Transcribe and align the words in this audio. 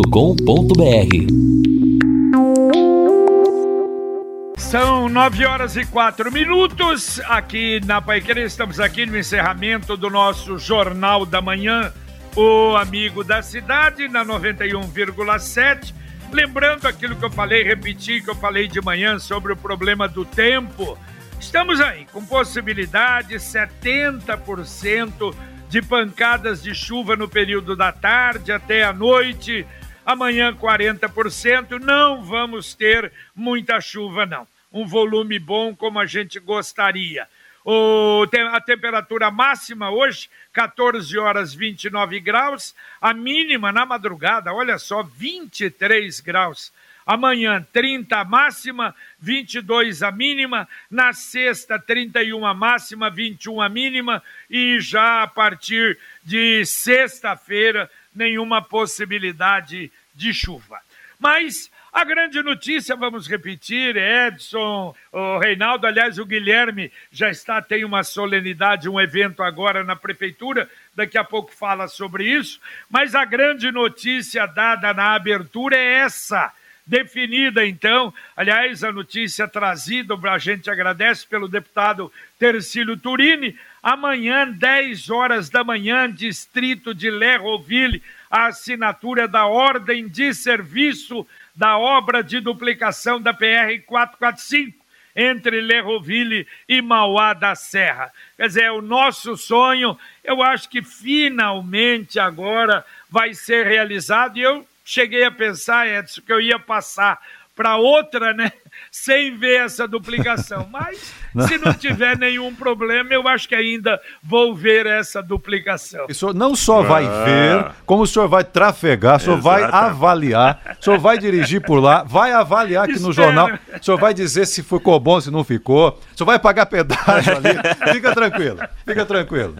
São 4.58 5.10
nove 5.10 5.46
horas 5.46 5.76
e 5.76 5.84
quatro 5.86 6.32
minutos 6.32 7.20
aqui 7.26 7.82
na 7.86 8.00
Paiquerê. 8.00 8.44
Estamos 8.44 8.80
aqui 8.80 9.08
no 9.08 9.18
encerramento 9.18 9.98
do 9.98 10.12
nosso 10.12 10.60
Jornal 10.60 11.26
da 11.26 11.42
Manhã, 11.42 11.92
o 12.36 12.76
Amigo 12.76 13.24
da 13.24 13.42
Cidade, 13.42 14.08
na 14.08 14.24
91,7. 14.24 15.92
Lembrando 16.32 16.88
aquilo 16.88 17.16
que 17.16 17.26
eu 17.26 17.32
falei, 17.32 17.64
repetir 17.64 18.24
que 18.24 18.30
eu 18.30 18.36
falei 18.36 18.68
de 18.68 18.80
manhã 18.80 19.18
sobre 19.18 19.54
o 19.54 19.58
problema 19.58 20.08
do 20.08 20.24
tempo. 20.24 20.96
Estamos 21.40 21.82
aí 21.82 22.06
com 22.12 22.24
possibilidade 22.24 23.34
70% 23.34 25.34
de 25.70 25.84
pancadas 25.84 26.64
de 26.64 26.74
chuva 26.74 27.16
no 27.16 27.30
período 27.30 27.76
da 27.76 27.92
tarde 27.92 28.52
até 28.52 28.84
a 28.84 28.92
noite. 28.92 29.66
Amanhã 30.04 30.52
40%. 30.52 31.80
Não 31.80 32.24
vamos 32.24 32.74
ter 32.74 33.12
muita 33.36 33.80
chuva 33.80 34.26
não. 34.26 34.48
Um 34.74 34.88
volume 34.88 35.38
bom 35.38 35.76
como 35.76 36.00
a 36.00 36.08
gente 36.08 36.40
gostaria. 36.40 37.28
O, 37.64 38.26
a 38.52 38.60
temperatura 38.60 39.30
máxima 39.30 39.92
hoje, 39.92 40.28
14 40.54 41.16
horas 41.20 41.54
29 41.54 42.20
graus. 42.20 42.74
A 43.00 43.14
mínima 43.14 43.72
na 43.72 43.86
madrugada, 43.86 44.52
olha 44.52 44.80
só, 44.80 45.04
23 45.04 46.20
graus. 46.20 46.74
Amanhã, 47.10 47.66
30 47.74 48.20
a 48.20 48.24
máxima, 48.24 48.96
22 49.20 50.04
a 50.04 50.12
mínima. 50.12 50.70
Na 50.92 51.12
sexta, 51.12 51.80
31 51.80 52.46
a 52.46 52.54
máxima, 52.54 53.10
21 53.10 53.64
a 53.64 53.68
mínima. 53.68 54.22
E 54.48 54.80
já 54.80 55.24
a 55.24 55.28
partir 55.28 55.98
de 56.24 56.64
sexta-feira, 56.68 57.90
nenhuma 58.14 58.62
possibilidade 58.62 59.92
de 60.14 60.32
chuva. 60.36 60.80
Mas 61.18 61.72
a 61.92 62.04
grande 62.04 62.44
notícia, 62.44 62.96
vamos 62.96 63.28
repetir, 63.28 63.98
Edson, 63.98 64.96
o 65.12 65.40
Reinaldo, 65.40 65.88
aliás, 65.88 66.20
o 66.20 66.26
Guilherme 66.28 66.92
já 67.12 67.32
está, 67.32 67.60
tem 67.60 67.84
uma 67.84 68.04
solenidade, 68.04 68.88
um 68.88 69.02
evento 69.02 69.42
agora 69.42 69.84
na 69.84 69.96
prefeitura, 69.96 70.70
daqui 70.96 71.18
a 71.18 71.24
pouco 71.24 71.52
fala 71.52 71.88
sobre 71.88 72.26
isso, 72.26 72.62
mas 72.88 73.16
a 73.16 73.26
grande 73.26 73.72
notícia 73.72 74.46
dada 74.46 74.94
na 74.94 75.16
abertura 75.16 75.76
é 75.76 76.02
essa. 76.02 76.54
Definida, 76.90 77.64
então, 77.68 78.12
aliás, 78.36 78.84
a 78.84 78.92
notícia 78.92 79.48
trazida, 79.48 80.16
a 80.24 80.38
gente 80.40 80.72
agradece 80.72 81.24
pelo 81.24 81.48
deputado 81.48 82.12
Tercílio 82.40 82.98
Turini. 82.98 83.56
Amanhã, 83.84 84.50
10 84.50 85.12
horas 85.12 85.52
da 85.52 85.64
manhã, 85.64 86.12
distrito 86.12 86.96
de 86.96 87.12
Lerroville, 87.12 88.02
a 88.28 88.48
assinatura 88.48 89.28
da 89.28 89.46
ordem 89.46 90.08
de 90.08 90.34
serviço 90.34 91.28
da 91.56 91.78
obra 91.78 92.24
de 92.24 92.40
duplicação 92.40 93.22
da 93.22 93.36
PR 93.36 93.86
445 93.86 94.80
entre 95.16 95.62
Lerroville 95.62 96.48
e 96.68 96.82
Mauá 96.82 97.34
da 97.34 97.54
Serra. 97.54 98.12
Quer 98.36 98.48
dizer, 98.48 98.64
é 98.64 98.72
o 98.72 98.82
nosso 98.82 99.38
sonho, 99.38 99.96
eu 100.24 100.42
acho 100.42 100.68
que 100.68 100.82
finalmente 100.82 102.20
agora 102.20 102.84
vai 103.12 103.36
ser 103.36 103.68
realizado 103.68 104.38
e 104.38 104.42
eu 104.42 104.66
cheguei 104.90 105.24
a 105.24 105.32
pensar, 105.32 105.88
Edson, 105.88 106.22
que 106.22 106.34
eu 106.34 106.42
ia 106.42 106.58
passar 106.58 107.22
para 107.56 107.78
outra, 107.78 108.34
né? 108.34 108.52
Sem 108.92 109.38
ver 109.38 109.66
essa 109.66 109.88
duplicação. 109.88 110.68
Mas 110.72 111.14
se 111.48 111.58
não 111.58 111.74
tiver 111.74 112.18
nenhum 112.18 112.54
problema, 112.54 113.14
eu 113.14 113.28
acho 113.28 113.48
que 113.48 113.56
ainda 113.56 114.00
vou 114.24 114.56
ver 114.56 114.86
essa 114.86 115.22
duplicação. 115.22 116.06
O 116.10 116.14
senhor 116.14 116.34
não 116.34 116.56
só 116.56 116.82
vai 116.82 117.06
ah. 117.06 117.24
ver, 117.24 117.72
como 117.86 118.04
o 118.04 118.08
senhor 118.08 118.28
vai 118.28 118.44
trafegar, 118.44 119.18
o 119.18 119.20
senhor 119.20 119.40
Exato. 119.40 119.44
vai 119.44 119.64
avaliar, 119.64 120.78
o 120.80 120.84
senhor 120.84 121.00
vai 121.00 121.18
dirigir 121.18 121.62
por 121.62 121.80
lá, 121.80 122.04
vai 122.04 122.32
avaliar 122.32 122.84
aqui 122.86 122.94
Espero. 122.94 123.08
no 123.08 123.14
jornal, 123.14 123.50
o 123.80 123.84
senhor 123.84 123.98
vai 123.98 124.14
dizer 124.14 124.46
se 124.46 124.64
ficou 124.64 125.00
bom, 125.00 125.20
se 125.22 125.30
não 125.30 125.44
ficou, 125.44 126.00
o 126.14 126.18
senhor 126.18 126.26
vai 126.26 126.40
pagar 126.40 126.66
pedágio 126.66 127.36
ali. 127.36 127.50
Fica 127.94 128.14
tranquilo, 128.14 128.60
fica 128.86 129.06
tranquilo. 129.06 129.56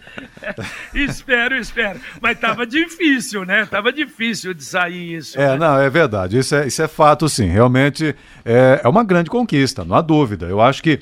espero, 0.94 1.56
espero. 1.56 2.00
Mas 2.20 2.32
estava 2.32 2.66
difícil, 2.66 3.44
né? 3.44 3.66
Tava 3.66 3.92
difícil 3.92 4.54
de 4.54 4.64
sair 4.64 5.16
isso. 5.16 5.40
É, 5.40 5.50
né? 5.50 5.56
não, 5.56 5.78
é 5.78 5.88
verdade. 5.88 6.38
Isso 6.38 6.54
é, 6.54 6.66
isso 6.66 6.82
é 6.82 6.88
fato, 6.88 7.28
sim. 7.28 7.46
Realmente 7.46 8.14
é, 8.44 8.80
é 8.82 8.88
uma 8.88 9.04
grande 9.10 9.28
conquista, 9.28 9.84
não 9.84 9.96
há 9.96 10.00
dúvida. 10.00 10.46
Eu 10.46 10.60
acho 10.60 10.82
que 10.82 11.00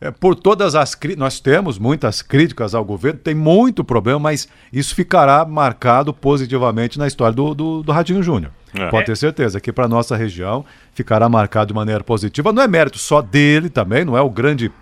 é, 0.00 0.10
por 0.10 0.34
todas 0.34 0.74
as 0.74 0.98
nós 1.16 1.40
temos 1.40 1.78
muitas 1.78 2.22
críticas 2.22 2.74
ao 2.74 2.82
governo, 2.84 3.20
tem 3.20 3.34
muito 3.34 3.84
problema, 3.84 4.18
mas 4.18 4.48
isso 4.72 4.94
ficará 4.94 5.44
marcado 5.44 6.14
positivamente 6.14 6.98
na 6.98 7.06
história 7.06 7.34
do, 7.34 7.54
do, 7.54 7.82
do 7.82 7.92
Radinho 7.92 8.22
Júnior. 8.22 8.50
É. 8.74 8.88
Pode 8.88 9.06
ter 9.06 9.16
certeza 9.16 9.60
que 9.60 9.72
para 9.72 9.86
nossa 9.86 10.16
região 10.16 10.64
ficará 10.94 11.28
marcado 11.28 11.68
de 11.68 11.74
maneira 11.74 12.02
positiva. 12.02 12.52
Não 12.52 12.62
é 12.62 12.68
mérito 12.68 12.98
só 12.98 13.20
dele 13.20 13.68
também, 13.68 14.04
não 14.04 14.16
é 14.16 14.22
o 14.22 14.30
grande 14.30 14.72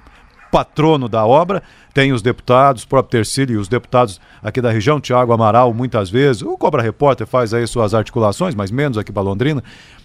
patrono 0.52 1.08
da 1.08 1.26
obra, 1.26 1.62
tem 1.92 2.12
os 2.12 2.22
deputados, 2.22 2.84
o 2.84 2.88
próprio 2.88 3.10
Tercílio 3.10 3.54
e 3.54 3.58
os 3.58 3.68
deputados 3.68 4.20
aqui 4.42 4.60
da 4.60 4.70
região, 4.70 5.00
Tiago 5.00 5.32
Amaral, 5.32 5.74
muitas 5.74 6.08
vezes, 6.08 6.42
o 6.42 6.56
Cobra 6.56 6.82
Repórter 6.82 7.26
faz 7.26 7.52
aí 7.52 7.66
suas 7.66 7.92
articulações, 7.92 8.54
mas 8.54 8.70
menos 8.70 8.96
aqui 8.96 9.12
para 9.12 9.22
Londrina, 9.22 9.62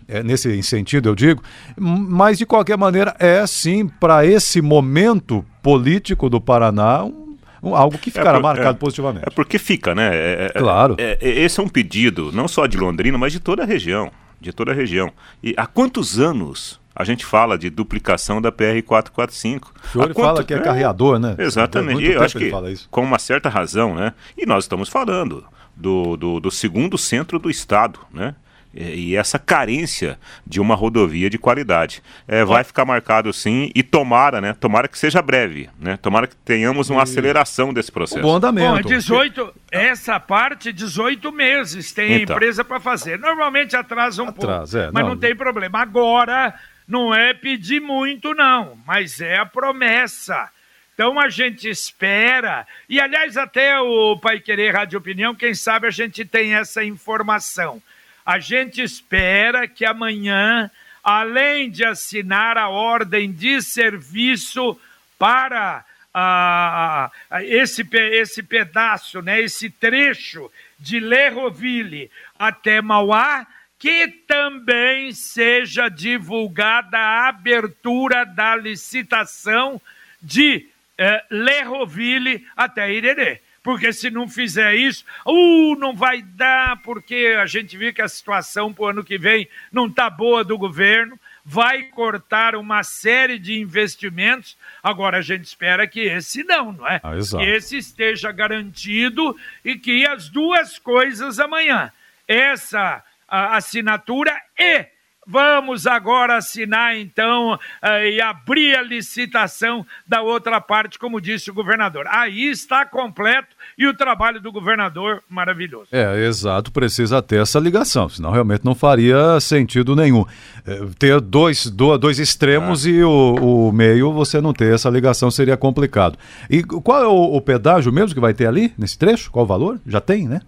é, 0.08 0.24
nesse 0.24 0.62
sentido 0.64 1.10
eu 1.10 1.16
digo, 1.16 1.42
mas 1.78 2.38
de 2.38 2.46
qualquer 2.46 2.78
maneira 2.78 3.16
é 3.20 3.46
sim 3.46 3.88
para 3.88 4.26
esse 4.26 4.62
momento 4.62 5.46
político 5.62 6.30
do 6.30 6.40
Paraná 6.42 7.04
um, 7.04 7.38
um, 7.62 7.76
algo 7.76 7.98
que 7.98 8.12
ficará 8.12 8.32
é 8.38 8.42
por, 8.42 8.44
marcado 8.44 8.78
é, 8.78 8.80
positivamente. 8.80 9.26
É 9.28 9.30
porque 9.30 9.58
fica, 9.58 9.96
né? 9.96 10.10
É, 10.14 10.52
é, 10.54 10.60
claro. 10.60 10.96
É, 10.98 11.18
esse 11.22 11.60
é 11.60 11.64
um 11.64 11.70
pedido 11.70 12.32
não 12.32 12.48
só 12.48 12.66
de 12.68 12.78
Londrina, 12.78 13.18
mas 13.18 13.32
de 13.32 13.40
toda 13.40 13.64
a 13.64 13.66
região, 13.66 14.12
de 14.40 14.52
toda 14.52 14.72
a 14.72 14.76
região. 14.76 15.12
E 15.42 15.54
há 15.58 15.66
quantos 15.66 16.20
anos 16.20 16.82
a 16.96 17.04
gente 17.04 17.26
fala 17.26 17.58
de 17.58 17.70
duplicação 17.70 18.42
da 18.42 18.52
PR-445. 18.52 19.34
O 19.34 19.88
senhor 19.88 20.14
quanto... 20.14 20.14
fala 20.14 20.44
que 20.44 20.54
é 20.54 20.60
carreador, 20.60 21.18
né? 21.18 21.36
Exatamente. 21.40 22.04
eu 22.04 22.22
acho 22.22 22.38
que 22.38 22.52
com 22.90 23.02
uma 23.02 23.18
certa 23.18 23.50
razão, 23.50 23.96
né? 23.96 24.14
E 24.38 24.46
nós 24.46 24.66
estamos 24.66 24.90
falando 24.90 25.44
do, 25.76 26.16
do, 26.16 26.40
do 26.40 26.52
segundo 26.52 26.98
centro 26.98 27.40
do 27.40 27.50
Estado, 27.50 28.00
né? 28.14 28.36
E 28.74 29.16
essa 29.16 29.38
carência 29.38 30.18
de 30.46 30.60
uma 30.60 30.76
rodovia 30.76 31.30
de 31.30 31.38
qualidade. 31.38 32.02
É, 32.28 32.44
vai 32.44 32.64
ficar 32.64 32.86
marcado 32.86 33.32
sim 33.32 33.72
e 33.76 33.84
tomara, 33.84 34.42
né? 34.42 34.56
Tomara 34.60 34.88
que 34.88 34.98
seja 34.98 35.22
breve, 35.22 35.70
né? 35.80 35.98
Tomara 35.98 36.28
que 36.28 36.36
tenhamos 36.36 36.90
uma 36.90 37.04
aceleração 37.04 37.74
desse 37.74 37.92
processo. 37.92 38.22
bom 38.22 38.36
andamento. 38.36 38.84
Bom, 38.84 38.90
18, 38.90 39.54
essa 39.72 40.20
parte, 40.20 40.74
18 40.74 41.32
meses 41.32 41.92
tem 41.92 42.22
então. 42.22 42.36
a 42.36 42.38
empresa 42.38 42.64
para 42.64 42.80
fazer. 42.80 43.20
Normalmente 43.20 43.76
atrasa 43.76 44.24
um 44.24 44.30
atrasa, 44.30 44.80
pouco, 44.80 44.90
é, 44.90 44.92
mas 44.92 45.04
não. 45.04 45.12
não 45.12 45.18
tem 45.18 45.36
problema. 45.36 45.80
Agora 45.80 46.54
não 46.88 47.14
é 47.14 47.34
pedir 47.34 47.80
muito, 47.80 48.34
não, 48.34 48.78
mas 48.86 49.22
é 49.22 49.38
a 49.38 49.46
promessa. 49.46 50.50
Então 50.94 51.20
a 51.20 51.28
gente 51.28 51.68
espera, 51.68 52.68
e 52.88 53.00
aliás, 53.00 53.36
até 53.36 53.80
o 53.80 54.18
Pai 54.18 54.40
Querer 54.40 54.76
Rádio 54.76 55.00
Opinião, 55.00 55.34
quem 55.34 55.54
sabe 55.56 55.88
a 55.88 55.92
gente 55.92 56.24
tem 56.24 56.54
essa 56.54 56.84
informação. 56.84 57.82
A 58.26 58.40
gente 58.40 58.82
espera 58.82 59.68
que 59.68 59.86
amanhã, 59.86 60.70
além 61.04 61.70
de 61.70 61.84
assinar 61.84 62.58
a 62.58 62.70
ordem 62.70 63.32
de 63.32 63.62
serviço 63.62 64.80
para 65.20 65.84
ah, 66.14 67.10
esse, 67.42 67.86
esse 67.94 68.44
pedaço, 68.44 69.22
né, 69.22 69.42
esse 69.42 69.70
trecho 69.70 70.52
de 70.80 71.00
Lerroville 71.00 72.12
até 72.38 72.82
Mauá, 72.82 73.48
que 73.80 74.08
também 74.08 75.12
seja 75.12 75.90
divulgada 75.90 76.98
a 76.98 77.28
abertura 77.28 78.26
da 78.26 78.56
licitação 78.56 79.82
de 80.22 80.70
eh, 80.98 81.24
Lerroville 81.30 82.48
até 82.56 82.94
Irerê. 82.94 83.42
Porque 83.64 83.94
se 83.94 84.10
não 84.10 84.28
fizer 84.28 84.76
isso, 84.76 85.06
uh, 85.26 85.76
não 85.78 85.96
vai 85.96 86.22
dar, 86.22 86.82
porque 86.82 87.36
a 87.40 87.46
gente 87.46 87.78
viu 87.78 87.94
que 87.94 88.02
a 88.02 88.10
situação 88.10 88.74
para 88.74 88.84
o 88.84 88.88
ano 88.88 89.04
que 89.04 89.18
vem 89.18 89.48
não 89.72 89.88
está 89.88 90.10
boa 90.10 90.44
do 90.44 90.58
governo, 90.58 91.18
vai 91.46 91.84
cortar 91.84 92.56
uma 92.56 92.84
série 92.84 93.40
de 93.40 93.60
investimentos. 93.60 94.58
Agora 94.82 95.20
a 95.20 95.22
gente 95.22 95.46
espera 95.46 95.88
que 95.88 96.02
esse 96.02 96.44
não, 96.44 96.74
não 96.74 96.88
é? 96.88 97.00
Ah, 97.02 97.12
que 97.38 97.44
esse 97.44 97.78
esteja 97.78 98.32
garantido 98.32 99.36
e 99.64 99.78
que 99.78 100.06
as 100.06 100.28
duas 100.28 100.78
coisas 100.78 101.40
amanhã. 101.40 101.92
Essa 102.28 103.04
assinatura 103.28 104.40
e 104.60 104.93
Vamos 105.26 105.88
agora 105.88 106.38
assinar, 106.38 106.98
então, 106.98 107.54
uh, 107.54 108.06
e 108.06 108.20
abrir 108.22 108.76
a 108.76 108.82
licitação 108.82 109.86
da 110.08 110.22
outra 110.22 110.60
parte, 110.60 111.00
como 111.00 111.22
disse 111.22 111.50
o 111.50 111.54
governador. 111.54 112.06
Aí 112.08 112.50
está 112.50 112.86
completo 112.86 113.56
e 113.78 113.88
o 113.88 113.94
trabalho 113.94 114.42
do 114.42 114.52
governador 114.52 115.24
maravilhoso. 115.30 115.88
É, 115.92 116.26
exato, 116.26 116.72
precisa 116.72 117.22
ter 117.22 117.42
essa 117.42 117.60
ligação, 117.60 118.10
senão 118.10 118.32
realmente 118.32 118.66
não 118.66 118.76
faria 118.76 119.40
sentido 119.40 119.96
nenhum. 119.96 120.26
É, 120.66 120.80
ter 121.00 121.22
dois, 121.22 121.70
dois 121.70 122.20
extremos 122.20 122.86
ah. 122.86 122.90
e 122.90 123.04
o, 123.04 123.36
o, 123.70 123.72
meio, 123.72 124.12
você 124.12 124.42
não 124.42 124.54
ter 124.54 124.74
essa 124.74 124.90
ligação 124.90 125.32
seria 125.32 125.56
complicado. 125.56 126.18
E 126.50 126.64
qual 126.64 127.02
é 127.02 127.08
o, 127.08 127.36
o 127.36 127.42
pedágio 127.42 127.92
mesmo 127.92 128.14
que 128.14 128.22
vai 128.22 128.34
ter 128.34 128.48
ali, 128.48 128.74
nesse 128.78 128.98
trecho? 128.98 129.32
Qual 129.32 129.46
o 129.46 129.48
valor? 129.48 129.80
Já 129.86 130.02
tem, 130.02 130.28
né? 130.28 130.42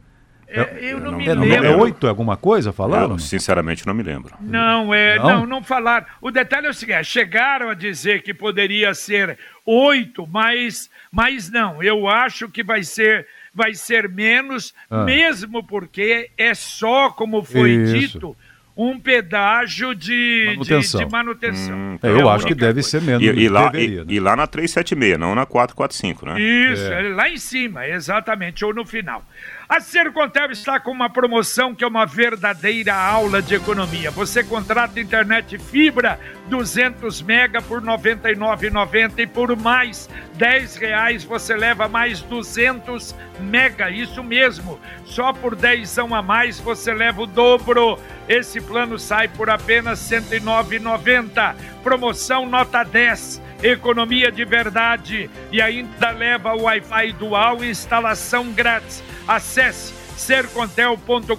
É, 0.55 0.77
eu 0.81 0.99
não, 0.99 1.11
não 1.11 1.17
me 1.17 1.33
lembro. 1.33 1.65
É 1.65 1.75
oito 1.75 2.07
alguma 2.07 2.37
coisa 2.37 2.71
falaram? 2.71 3.17
sinceramente, 3.17 3.85
não 3.85 3.93
me 3.93 4.03
lembro. 4.03 4.33
Não, 4.39 4.93
é, 4.93 5.17
não, 5.17 5.39
não, 5.39 5.45
não 5.45 5.63
falaram. 5.63 6.05
O 6.21 6.31
detalhe 6.31 6.67
é 6.67 6.69
o 6.69 6.73
seguinte: 6.73 7.03
chegaram 7.05 7.69
a 7.69 7.73
dizer 7.73 8.21
que 8.21 8.33
poderia 8.33 8.93
ser 8.93 9.37
oito, 9.65 10.27
mas, 10.27 10.89
mas 11.11 11.49
não. 11.49 11.81
Eu 11.81 12.07
acho 12.07 12.49
que 12.49 12.63
vai 12.63 12.83
ser, 12.83 13.27
vai 13.53 13.73
ser 13.73 14.07
menos, 14.09 14.73
ah. 14.89 15.03
mesmo 15.03 15.63
porque 15.63 16.29
é 16.37 16.53
só, 16.53 17.09
como 17.09 17.43
foi 17.43 17.71
Isso. 17.71 17.93
dito 17.93 18.37
um 18.77 18.99
pedágio 18.99 19.95
de 19.95 20.45
manutenção. 20.47 20.99
De, 20.99 21.05
de 21.05 21.11
manutenção. 21.11 21.77
Hum, 21.77 21.99
é, 22.03 22.09
eu 22.09 22.29
acho 22.29 22.45
que 22.45 22.53
deve 22.53 22.73
coisa. 22.73 22.89
ser 22.89 23.01
menos. 23.01 23.23
E, 23.23 23.27
e 23.27 23.47
lá, 23.49 23.69
deveria, 23.69 24.01
e, 24.01 24.05
né? 24.05 24.13
e, 24.13 24.19
lá 24.19 24.35
na 24.35 24.45
376, 24.45 25.17
não 25.17 25.33
na 25.33 25.45
445, 25.45 26.25
né? 26.25 26.41
Isso, 26.41 26.83
é. 26.83 27.01
lá 27.13 27.29
em 27.29 27.37
cima, 27.37 27.87
exatamente, 27.87 28.65
ou 28.65 28.73
no 28.73 28.85
final. 28.85 29.23
A 29.67 29.79
Sercontel 29.79 30.51
está 30.51 30.79
com 30.79 30.91
uma 30.91 31.09
promoção 31.09 31.73
que 31.73 31.83
é 31.83 31.87
uma 31.87 32.05
verdadeira 32.05 32.93
aula 32.93 33.41
de 33.41 33.55
economia. 33.55 34.11
Você 34.11 34.43
contrata 34.43 34.99
internet 34.99 35.57
fibra 35.57 36.19
200 36.49 37.23
mega 37.23 37.63
por 37.63 37.81
R$ 37.81 37.87
99,90 37.87 39.19
e 39.19 39.25
por 39.25 39.57
mais 39.57 40.07
R$ 40.37 40.67
reais 40.79 41.23
você 41.23 41.55
leva 41.55 41.87
mais 41.87 42.21
200 42.21 43.15
mega, 43.39 43.89
isso 43.89 44.23
mesmo. 44.23 44.79
Só 45.03 45.33
por 45.33 45.55
10 45.55 45.97
a 45.97 46.21
mais 46.21 46.59
você 46.59 46.93
leva 46.93 47.23
o 47.23 47.27
dobro. 47.27 47.97
Esse 48.29 48.61
plano 48.61 48.99
sai 48.99 49.27
por 49.29 49.49
apenas 49.49 50.11
R$ 50.11 50.21
109,90. 50.21 51.55
Promoção 51.81 52.45
nota 52.45 52.83
10 52.83 53.41
economia 53.63 54.31
de 54.31 54.45
verdade 54.45 55.29
e 55.51 55.61
ainda 55.61 56.11
leva 56.11 56.53
o 56.53 56.63
Wi-Fi 56.63 57.13
dual 57.13 57.63
instalação 57.63 58.51
grátis. 58.51 59.03
Acesse 59.27 59.93
sercontel.com.br 60.17 61.35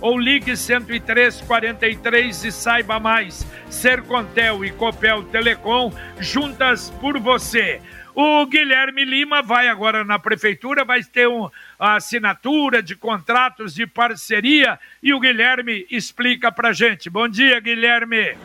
ou 0.00 0.18
ligue 0.18 0.56
10343 0.56 2.44
e 2.44 2.52
saiba 2.52 3.00
mais. 3.00 3.46
Sercontel 3.68 4.64
e 4.64 4.70
Copel 4.70 5.24
Telecom 5.24 5.92
juntas 6.20 6.90
por 7.00 7.18
você. 7.18 7.80
O 8.14 8.46
Guilherme 8.46 9.04
Lima 9.04 9.42
vai 9.42 9.66
agora 9.66 10.04
na 10.04 10.20
prefeitura, 10.20 10.84
vai 10.84 11.02
ter 11.02 11.26
uma 11.26 11.50
assinatura 11.78 12.80
de 12.80 12.94
contratos 12.94 13.74
de 13.74 13.88
parceria 13.88 14.78
e 15.02 15.12
o 15.12 15.18
Guilherme 15.18 15.84
explica 15.90 16.52
pra 16.52 16.72
gente. 16.72 17.10
Bom 17.10 17.26
dia, 17.26 17.58
Guilherme. 17.58 18.36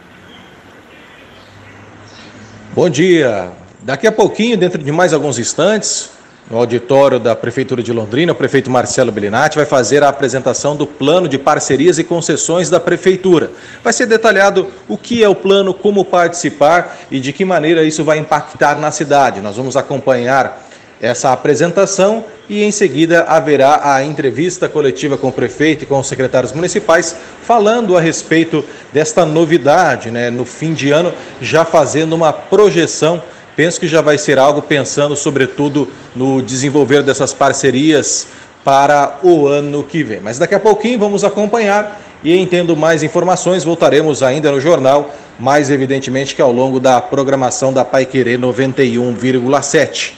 Bom 2.74 2.90
dia. 2.90 3.52
Daqui 3.82 4.08
a 4.08 4.12
pouquinho, 4.12 4.58
dentro 4.58 4.82
de 4.84 4.92
mais 4.92 5.14
alguns 5.14 5.38
instantes, 5.38 6.19
no 6.50 6.58
auditório 6.58 7.20
da 7.20 7.36
Prefeitura 7.36 7.84
de 7.84 7.94
Londrina, 7.94 8.32
o 8.32 8.36
prefeito 8.36 8.72
Marcelo 8.72 9.12
Bellinati 9.12 9.56
vai 9.56 9.66
fazer 9.66 10.04
a 10.04 10.10
apresentação 10.10 10.76
do 10.76 10.88
plano 10.88 11.28
de 11.28 11.38
parcerias 11.38 12.00
e 12.00 12.04
concessões 12.04 12.70
da 12.70 12.80
Prefeitura. 12.80 13.52
Vai 13.84 13.94
ser 13.94 14.08
detalhado 14.08 14.68
o 14.88 14.98
que 14.98 15.24
é 15.24 15.30
o 15.30 15.36
plano, 15.36 15.74
como 15.74 16.04
participar 16.04 16.98
e 17.12 17.20
de 17.20 17.32
que 17.32 17.46
maneira 17.46 17.84
isso 17.84 18.04
vai 18.04 18.18
impactar 18.18 18.80
na 18.80 18.90
cidade. 18.90 19.42
Nós 19.42 19.58
vamos 19.58 19.78
acompanhar 19.78 20.66
essa 21.00 21.32
apresentação 21.32 22.26
e 22.50 22.64
em 22.64 22.72
seguida 22.72 23.24
haverá 23.24 23.94
a 23.94 24.04
entrevista 24.04 24.68
coletiva 24.68 25.18
com 25.18 25.28
o 25.28 25.32
prefeito 25.32 25.84
e 25.84 25.86
com 25.86 26.00
os 26.00 26.08
secretários 26.08 26.52
municipais, 26.52 27.16
falando 27.44 27.96
a 27.96 28.02
respeito 28.02 28.66
desta 28.92 29.24
novidade, 29.24 30.10
né, 30.10 30.32
no 30.32 30.46
fim 30.46 30.74
de 30.74 30.90
ano, 30.90 31.14
já 31.40 31.64
fazendo 31.64 32.14
uma 32.14 32.34
projeção 32.34 33.22
Penso 33.60 33.78
que 33.78 33.90
já 33.90 34.00
vai 34.00 34.18
ser 34.18 34.40
algo 34.40 34.62
pensando, 34.62 35.18
sobretudo, 35.18 35.90
no 36.16 36.42
desenvolver 36.42 37.04
dessas 37.04 37.34
parcerias 37.34 38.26
para 38.64 39.20
o 39.22 39.48
ano 39.48 39.84
que 39.84 40.02
vem. 40.02 40.22
Mas 40.22 40.40
daqui 40.40 40.56
a 40.56 40.60
pouquinho 40.62 40.98
vamos 40.98 41.26
acompanhar 41.26 42.00
e, 42.24 42.38
entendo 42.38 42.74
mais 42.78 43.04
informações, 43.04 43.66
voltaremos 43.66 44.24
ainda 44.24 44.50
no 44.50 44.62
jornal, 44.62 45.14
mais 45.38 45.70
evidentemente 45.70 46.36
que 46.36 46.42
ao 46.42 46.54
longo 46.54 46.80
da 46.80 47.02
programação 47.02 47.74
da 47.74 47.84
Pai 47.84 48.06
Querer 48.06 48.40
91,7. 48.40 50.14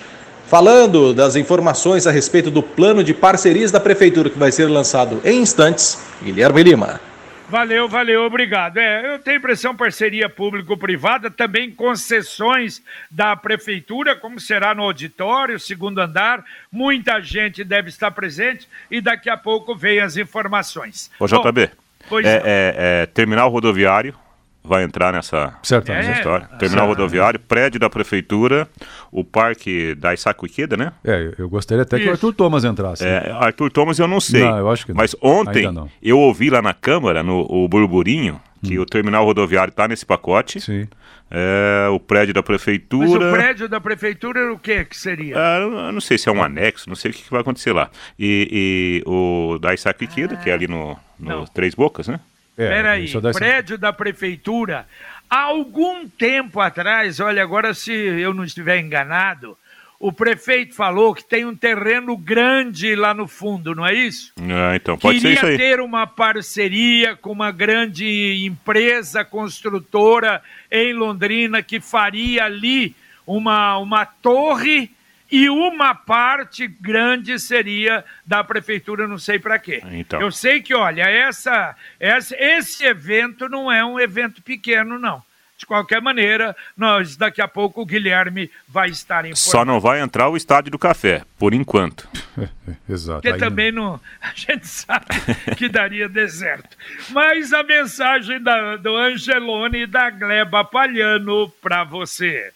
Falando 0.46 1.12
das 1.12 1.36
informações 1.36 2.06
a 2.06 2.12
respeito 2.12 2.52
do 2.52 2.62
plano 2.62 3.04
de 3.04 3.12
parcerias 3.12 3.72
da 3.72 3.80
Prefeitura 3.80 4.30
que 4.30 4.38
vai 4.38 4.52
ser 4.52 4.68
lançado 4.68 5.20
em 5.26 5.42
instantes, 5.42 5.98
Guilherme 6.22 6.62
Lima. 6.62 7.11
Valeu, 7.52 7.86
valeu, 7.90 8.24
obrigado. 8.24 8.78
É, 8.78 9.14
eu 9.14 9.20
tenho 9.20 9.36
impressão 9.36 9.76
parceria 9.76 10.30
público-privada, 10.30 11.30
também 11.30 11.70
concessões 11.70 12.82
da 13.10 13.36
prefeitura, 13.36 14.16
como 14.16 14.40
será 14.40 14.74
no 14.74 14.84
auditório, 14.84 15.60
segundo 15.60 16.00
andar. 16.00 16.46
Muita 16.72 17.20
gente 17.20 17.62
deve 17.66 17.90
estar 17.90 18.10
presente 18.12 18.70
e 18.90 19.02
daqui 19.02 19.30
a 19.30 19.36
pouco 19.36 19.76
vem 19.76 20.00
as 20.00 20.16
informações. 20.16 21.12
Ô, 21.20 21.26
JB, 21.26 21.72
Bom, 22.10 22.22
é, 22.22 22.24
é, 22.24 22.42
é, 22.46 23.06
terminal 23.08 23.50
rodoviário, 23.50 24.16
vai 24.64 24.84
entrar 24.84 25.12
nessa, 25.12 25.54
nessa 25.60 26.12
história. 26.12 26.48
Terminal 26.60 26.88
rodoviário, 26.88 27.40
prédio 27.40 27.80
da 27.80 27.90
prefeitura, 27.90 28.68
o 29.12 29.24
parque 29.24 29.96
da 29.96 30.14
Isaac 30.14 30.46
Ikeda, 30.46 30.78
né? 30.78 30.94
É, 31.04 31.34
eu 31.38 31.50
gostaria 31.50 31.84
até 31.84 31.98
Isso. 31.98 32.04
que 32.04 32.10
o 32.10 32.14
Arthur 32.14 32.34
Thomas 32.34 32.64
entrasse. 32.64 33.06
É, 33.06 33.32
Arthur 33.32 33.72
Thomas 33.72 33.98
eu 34.00 34.08
não 34.08 34.20
sei. 34.20 34.44
Não, 34.44 34.58
eu 34.58 34.70
acho 34.70 34.86
que 34.86 34.94
não. 34.94 34.98
Mas 34.98 35.16
ontem 35.22 35.68
eu 36.02 36.20
ouvi 36.20 36.50
lá 36.50 36.62
na 36.62 36.74
Câmara, 36.74 37.24
no 37.24 37.42
o 37.50 37.68
burburinho, 37.68 38.40
que 38.64 38.78
hum. 38.78 38.84
o 38.84 38.86
terminal 38.86 39.26
rodoviário 39.26 39.72
está 39.72 39.88
nesse 39.88 40.06
pacote. 40.06 40.62
Sim. 40.62 40.88
É, 41.34 41.88
o 41.90 42.00
prédio 42.00 42.34
da 42.34 42.44
prefeitura. 42.44 43.08
Mas 43.08 43.30
o 43.30 43.32
prédio 43.32 43.70
da 43.70 43.80
prefeitura 43.80 44.52
o 44.54 44.60
que 44.60 44.84
que 44.84 44.98
seria? 44.98 45.36
É, 45.38 45.64
eu 45.64 45.92
não 45.92 46.02
sei 46.02 46.18
se 46.18 46.28
é 46.28 46.32
um 46.32 46.44
anexo, 46.44 46.90
não 46.90 46.96
sei 46.96 47.12
o 47.12 47.14
que, 47.14 47.24
que 47.24 47.32
vai 47.32 47.40
acontecer 47.40 47.72
lá. 47.72 47.90
E, 48.20 49.02
e 49.06 49.10
o 49.10 49.58
da 49.58 49.74
Isaac 49.74 50.04
Ikeda, 50.04 50.36
ah, 50.36 50.38
que 50.38 50.50
é 50.50 50.54
ali 50.54 50.68
no, 50.68 50.98
no 51.18 51.48
Três 51.48 51.74
Bocas, 51.74 52.08
né? 52.10 52.20
É, 52.58 52.68
Peraí, 52.68 53.12
prédio 53.34 53.78
da 53.78 53.94
prefeitura. 53.94 54.86
Há 55.30 55.44
algum 55.44 56.08
tempo 56.08 56.60
atrás, 56.60 57.20
olha, 57.20 57.42
agora 57.42 57.74
se 57.74 57.92
eu 57.92 58.34
não 58.34 58.44
estiver 58.44 58.80
enganado, 58.80 59.58
o 60.02 60.12
prefeito 60.12 60.74
falou 60.74 61.14
que 61.14 61.24
tem 61.24 61.46
um 61.46 61.56
terreno 61.56 62.18
grande 62.18 62.96
lá 62.96 63.14
no 63.14 63.28
fundo, 63.28 63.76
não 63.76 63.86
é 63.86 63.94
isso? 63.94 64.34
Ah, 64.40 64.76
então 64.76 64.98
pode 64.98 65.20
Queria 65.20 65.36
ser 65.36 65.38
isso 65.38 65.46
aí. 65.46 65.58
ter 65.58 65.80
uma 65.80 66.08
parceria 66.08 67.16
com 67.16 67.32
uma 67.32 67.52
grande 67.52 68.44
empresa 68.46 69.24
construtora 69.24 70.42
em 70.72 70.92
Londrina 70.92 71.62
que 71.62 71.80
faria 71.80 72.46
ali 72.46 72.96
uma, 73.26 73.78
uma 73.78 74.06
torre 74.06 74.92
e 75.32 75.50
uma 75.50 75.96
parte 75.96 76.68
grande 76.68 77.40
seria 77.40 78.04
da 78.26 78.44
prefeitura, 78.44 79.08
não 79.08 79.18
sei 79.18 79.40
para 79.40 79.58
quê. 79.58 79.82
Então. 79.92 80.20
Eu 80.20 80.32
sei 80.32 80.62
que, 80.62 80.74
olha, 80.76 81.04
essa, 81.04 81.76
essa, 82.00 82.36
esse 82.38 82.84
evento 82.84 83.48
não 83.48 83.72
é 83.72 83.84
um 83.84 83.98
evento 84.00 84.42
pequeno, 84.42 85.00
não. 85.00 85.24
De 85.58 85.66
qualquer 85.66 86.02
maneira, 86.02 86.56
nós 86.76 87.16
daqui 87.16 87.40
a 87.40 87.48
pouco 87.48 87.82
o 87.82 87.86
Guilherme 87.86 88.50
vai 88.68 88.90
estar 88.90 89.26
informando. 89.26 89.38
Só 89.38 89.64
não 89.64 89.80
vai 89.80 90.02
entrar 90.02 90.28
o 90.28 90.36
estádio 90.36 90.72
do 90.72 90.80
café, 90.80 91.24
por 91.38 91.54
enquanto. 91.54 92.10
Exato. 92.90 93.22
Porque 93.22 93.38
também 93.38 93.72
não, 93.72 94.02
a 94.20 94.32
gente 94.34 94.68
sabe 94.68 95.06
que 95.56 95.70
daria 95.70 96.10
deserto. 96.10 96.76
Mas 97.12 97.54
a 97.54 97.62
mensagem 97.62 98.42
da, 98.42 98.76
do 98.76 98.98
Angelone 98.98 99.84
e 99.84 99.88
da 99.88 100.10
Gleba 100.10 100.66
Palhano 100.66 101.48
para 101.62 101.84
você. 101.84 102.52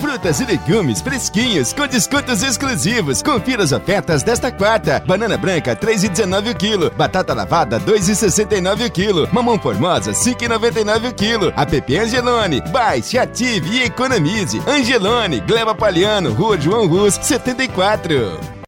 Frutas 0.00 0.40
e 0.40 0.44
legumes 0.44 1.00
fresquinhos 1.00 1.72
com 1.72 1.86
descontos 1.86 2.42
exclusivos. 2.42 3.22
Confira 3.22 3.62
as 3.62 3.72
ofertas 3.72 4.22
desta 4.22 4.50
quarta. 4.50 5.02
Banana 5.06 5.36
branca 5.36 5.76
3,19 5.76 6.52
o 6.52 6.56
quilo. 6.56 6.90
Batata 6.90 7.34
lavada 7.34 7.78
2,69 7.78 8.86
o 8.86 8.90
quilo. 8.90 9.28
Mamão 9.32 9.58
formosa 9.58 10.12
5,99 10.12 11.10
o 11.10 11.14
quilo. 11.14 11.52
App 11.56 11.98
Angelone. 11.98 12.62
Baixe, 12.70 13.18
ative 13.18 13.68
e 13.76 13.82
economize. 13.82 14.60
Angelone, 14.66 15.40
Gleba 15.40 15.74
Palhano, 15.74 16.32
Rua 16.32 16.58
João 16.58 16.86
Rus 16.86 17.14
74. 17.14 18.59